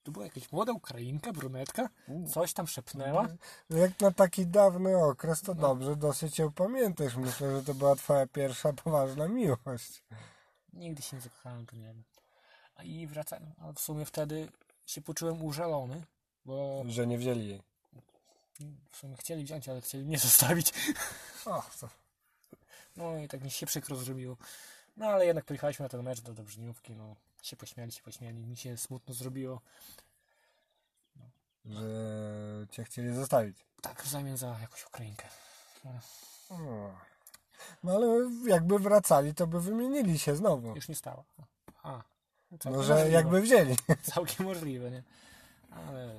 [0.02, 1.88] Tu była jakaś młoda Ukrainka, brunetka,
[2.34, 3.28] coś tam szepnęła.
[3.70, 5.54] Jak na taki dawny okres, No.
[5.54, 7.16] to dobrze dosyć ją pamiętasz.
[7.16, 10.02] Myślę, że to była twoja pierwsza poważna miłość.
[10.72, 12.02] Nigdy się nie zakochałem, to nie wiem.
[12.76, 14.48] A i wracałem, a w sumie wtedy
[14.86, 16.02] się poczułem użalony,
[16.44, 17.62] bo Że nie wzięli jej.
[18.90, 20.72] W sumie chcieli wziąć, ale chcieli mnie zostawić.
[21.46, 21.62] O,
[22.96, 24.36] No i tak mi się przykro zrobiło.
[24.96, 27.16] No ale jednak pojechaliśmy na ten mecz do Dobrzeniówki, no.
[27.42, 29.60] Się pośmiali, się pośmiali, mi się smutno zrobiło.
[31.64, 31.80] że
[32.70, 33.56] cię chcieli zostawić.
[33.80, 35.28] Tak, w zamian za jakąś Ukrainkę.
[36.50, 36.90] O.
[37.84, 40.74] No ale jakby wracali, to by wymienili się znowu.
[40.76, 41.24] Już nie stała.
[41.82, 42.02] A,
[42.60, 43.76] całkiem No, jakby wzięli.
[44.14, 45.02] Całkiem możliwe, nie?
[45.70, 46.14] Ale...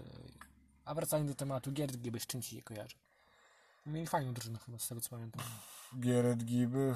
[0.86, 2.96] A wracając do tematu, Gierd Giby czym ci się kojarzy?
[3.86, 5.44] Mieli fajną drużynę chyba, z tego co pamiętam.
[6.00, 6.96] Gierett Giby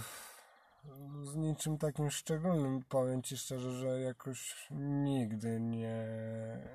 [1.24, 2.84] z niczym takim szczególnym.
[2.90, 4.68] Powiem Ci szczerze, że jakoś
[5.04, 6.08] nigdy nie,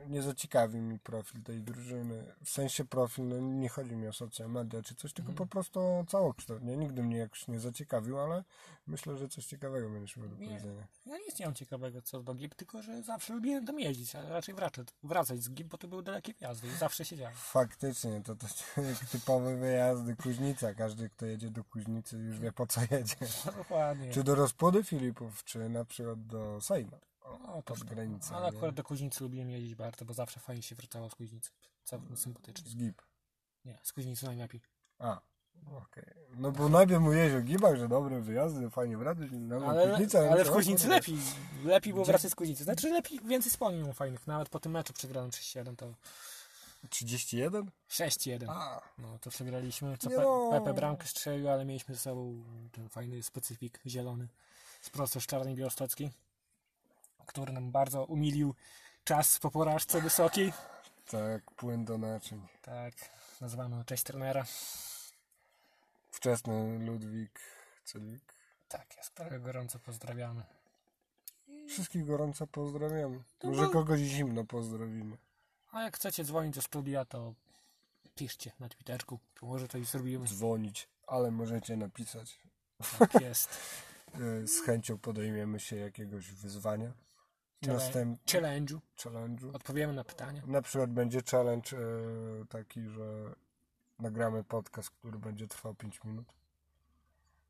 [0.08, 2.34] nie zaciekawił mi profil tej drużyny.
[2.44, 5.80] W sensie profil, no nie chodzi mi o social media czy coś, tylko po prostu
[5.80, 6.62] o całokształt.
[6.62, 6.76] Nie?
[6.76, 8.44] Nigdy mnie jakoś nie zaciekawił, ale
[8.86, 10.86] myślę, że coś ciekawego będziesz miał do powiedzenia.
[11.06, 14.28] Ja nic nie mam ciekawego co do GIB, tylko że zawsze lubiłem tam jeździć, ale
[14.28, 17.34] raczej wracać, wracać z GIB, bo to były dalekie wjazdy i zawsze siedziałem.
[17.36, 18.46] Faktycznie, to, to
[19.12, 20.74] typowe wyjazdy Kuźnica.
[20.74, 23.16] Każdy, kto jedzie do Kuźnicy już wie po co jedzie.
[23.44, 23.64] No,
[24.12, 26.96] Czy do Rozpody Filipów, czy na przykład do Sejma.
[27.22, 28.36] O, No, pod to- granicą.
[28.36, 28.56] Ale nie?
[28.56, 31.50] akurat do Kuźnicy lubiłem jeździć bardzo, bo zawsze fajnie się wracało z Kuźnicy.
[31.84, 32.70] Całkiem sympatycznie.
[32.70, 33.02] Z GIP.
[33.64, 34.60] Nie, z Kuźnicy najlepiej.
[34.98, 35.20] A,
[35.72, 36.04] okej.
[36.36, 39.28] No bo najpierw mówiłeś o gibach, że dobre wyjazdy, fajnie wracać.
[39.32, 41.16] No, Ale, Kuźnica, ale no w Kuźnicy lepiej.
[41.64, 42.64] Lepiej było wracać z Kuźnicy.
[42.64, 44.26] Znaczy lepiej, więcej wspomnień fajnych.
[44.26, 45.94] Nawet po tym meczu przegranym 3-7 to
[46.90, 47.70] 31?
[47.90, 48.50] 6-1.
[48.50, 49.98] A, No to przegraliśmy.
[49.98, 50.48] Co Pe no.
[50.52, 54.28] Pepe bramkę strzelił, ale mieliśmy ze sobą ten fajny specyfik zielony
[54.80, 56.10] z prosto z czarnej białostockiej,
[57.26, 58.54] który nam bardzo umilił
[59.04, 60.52] czas po porażce wysokiej.
[61.10, 62.46] tak, płyn do naczyń.
[62.62, 62.94] Tak,
[63.40, 64.44] nazywamy cześć trenera.
[66.10, 67.40] Wczesny Ludwik
[67.84, 68.34] Celik.
[68.68, 70.42] Tak jest, którego gorąco pozdrawiamy.
[71.68, 73.22] Wszystkich gorąco pozdrawiamy.
[73.38, 75.16] To Może kogoś zimno pozdrowimy.
[75.74, 77.34] A jak chcecie dzwonić do studia, to
[78.14, 79.18] piszcie na Twitterku.
[79.34, 80.26] To może to i zrobimy.
[80.26, 82.38] Dzwonić, ale możecie napisać.
[82.98, 83.58] Tak jest.
[84.14, 86.92] E, Z chęcią podejmiemy się jakiegoś wyzwania.
[87.62, 88.24] Następ...
[88.24, 88.78] Challenge'u.
[88.96, 89.56] Challenge'u.
[89.56, 90.42] Odpowiemy na pytania.
[90.46, 93.34] Na przykład będzie challenge e, taki, że
[93.98, 96.26] nagramy podcast, który będzie trwał 5 minut.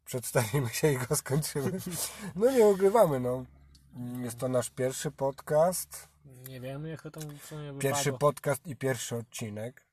[0.04, 1.72] Przedstawimy się i go skończymy.
[2.36, 3.44] No nie ukrywamy, no.
[4.22, 6.08] Jest to nasz pierwszy podcast.
[6.48, 8.18] Nie wiemy, jak to w sumie Pierwszy wypadło.
[8.18, 9.84] podcast i pierwszy odcinek.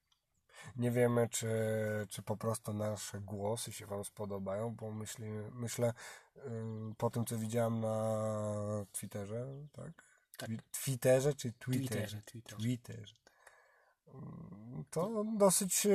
[0.76, 1.49] Nie wiemy, czy,
[2.10, 5.93] czy po prostu nasze głosy się Wam spodobają, bo myśli, myślę,
[6.97, 8.16] po tym co widziałem na
[8.91, 9.91] Twitterze, tak?
[10.38, 10.49] Tak.
[10.49, 11.89] Twi- Twitterze czy Twitterze?
[11.89, 12.58] Twitterze, Twitterze.
[12.58, 13.16] Twitterze.
[14.89, 15.88] To dosyć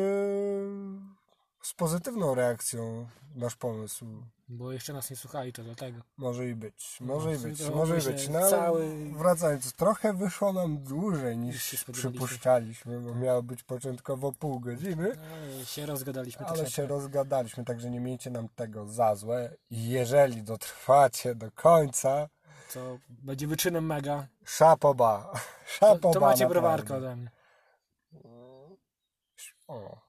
[1.67, 4.07] z pozytywną reakcją nasz pomysł.
[4.49, 6.01] Bo jeszcze nas nie słuchali, to dlatego.
[6.17, 8.29] Może i być, może i No, być, to może i być.
[8.29, 15.12] No cały- wracając, trochę wyszło nam dłużej Niż przypuszczaliśmy, bo miało być początkowo pół godziny,
[15.17, 15.23] No,
[15.57, 19.57] Ale się rozgadaliśmy ale się rozgadaliśmy, także nie miejcie nam tego za złe.
[19.71, 22.29] I jeżeli dotrwacie do końca,
[22.75, 24.27] To będzie wyczynem mega.
[24.45, 25.31] szapoba.
[25.33, 26.49] To, Szapoba to macie naprawdę.
[26.49, 27.31] browarkę ode mnie.
[29.69, 30.06] O,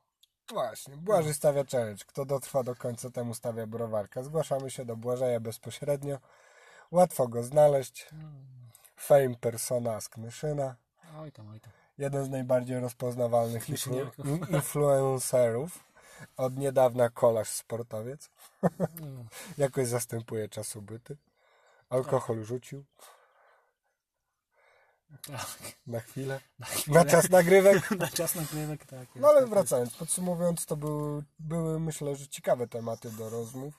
[0.49, 0.97] właśnie.
[0.97, 2.05] Błażej stawia challenge.
[2.07, 4.23] Kto dotrwa do końca, temu stawia browarka.
[4.23, 6.17] Zgłaszamy się do Błażeja bezpośrednio.
[6.91, 8.09] Łatwo go znaleźć.
[8.97, 10.75] Fame persona z Knyszyna.
[11.19, 11.71] Oj tam, oj tam.
[11.97, 13.69] Jeden z najbardziej rozpoznawalnych
[14.49, 15.83] influencerów.
[16.37, 18.29] Od niedawna kolarz sportowiec.
[18.63, 18.69] No,
[19.57, 21.17] Jakoś zastępuje czasobyty.
[21.89, 22.83] Alkohol rzucił
[25.27, 25.57] tak.
[25.87, 26.39] na chwilę.
[26.59, 27.91] Na, Na czas nagrywek.
[27.99, 29.07] na czas nagrywek, tak.
[29.15, 33.73] No ale tak wracając, podsumowując, to były, były myślę, że ciekawe tematy do rozmów.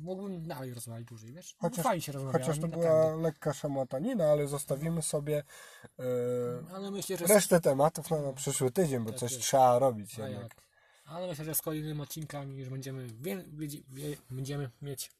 [0.00, 1.54] Mógłbym dalej rozmawiać dłużej, wiesz?
[1.58, 2.88] Chociaż- Fajnie się rozmawiało, Chociaż to naprawdę.
[2.88, 5.42] była lekka szamotanina, ale zostawimy sobie
[5.98, 6.02] e,
[6.74, 7.26] Ale myślę, że...
[7.26, 9.44] resztę tematów na, na przyszły tydzień, bo Tak coś jest.
[9.44, 10.42] trzeba robić A jednak.
[10.42, 10.66] jak?
[11.04, 15.10] Ale myślę, że z kolejnymi odcinkami już będziemy, wie, wiedzie- wie, będziemy mieć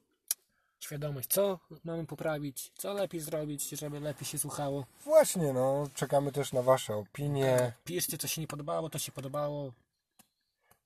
[0.81, 4.85] świadomość, co mamy poprawić, co lepiej zrobić, żeby lepiej się słuchało.
[5.05, 7.73] Właśnie, no, czekamy też na Wasze opinie.
[7.85, 9.73] Piszcie, co się nie podobało, to się podobało.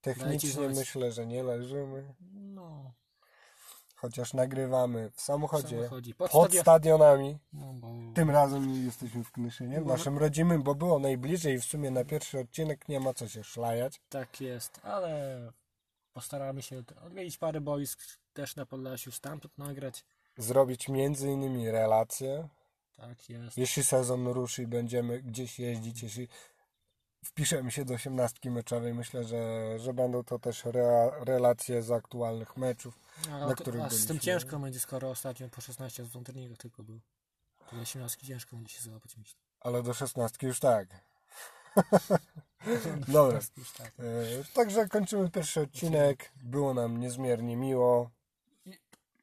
[0.00, 2.14] Technicznie myślę, że nie leżymy.
[2.32, 2.92] No,
[3.96, 7.38] chociaż nagrywamy w samochodzie, samochodzie, pod pod stadio- stadionami.
[7.52, 7.88] No, bo...
[8.14, 11.64] Tym razem nie jesteśmy w Knyszynie, w Bo- naszym rodzimym, bo było najbliżej i w
[11.64, 14.00] sumie na pierwszy odcinek nie ma co się szlajać.
[14.08, 15.52] Tak jest, ale
[16.20, 18.00] postaramy się odwiedzić parę boisk
[18.32, 20.04] też na Podlasiu, stamtąd nagrać.
[20.36, 22.48] Zrobić między innymi relacje.
[22.96, 23.58] Tak jest.
[23.58, 26.28] Jeśli sezon ruszy i będziemy gdzieś jeździć, jeśli
[27.24, 32.56] wpiszemy się do osiemnastki meczowej, myślę, że, że będą to też rea, relacje z aktualnych
[32.56, 32.98] meczów.
[33.30, 36.82] A, na których a z tym ciężko będzie, skoro ostatnio po 16 z turniejów tylko
[36.82, 37.00] był.
[37.72, 39.40] Do 18 ciężko będzie się załapać, myślę.
[39.60, 40.88] Ale do szesnastki już tak.
[43.08, 43.40] Dobra.
[43.78, 43.92] Tak.
[43.98, 44.02] E,
[44.54, 46.32] Także kończymy pierwszy odcinek.
[46.42, 48.10] Było nam niezmiernie miło.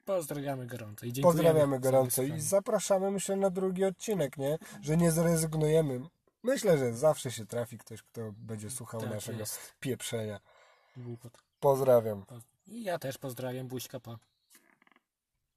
[0.06, 1.22] Pozdrawiamy gorąco i.
[1.22, 4.58] Pozdrawiamy gorąco i zapraszamy myślę na drugi odcinek, nie?
[4.82, 6.02] Że nie zrezygnujemy.
[6.44, 9.74] Myślę, że zawsze się trafi ktoś, kto będzie słuchał Tak naszego jest.
[9.80, 10.40] pieprzenia.
[11.60, 12.26] Pozdrawiam.
[12.68, 14.18] I ja też pozdrawiam, buźka pa.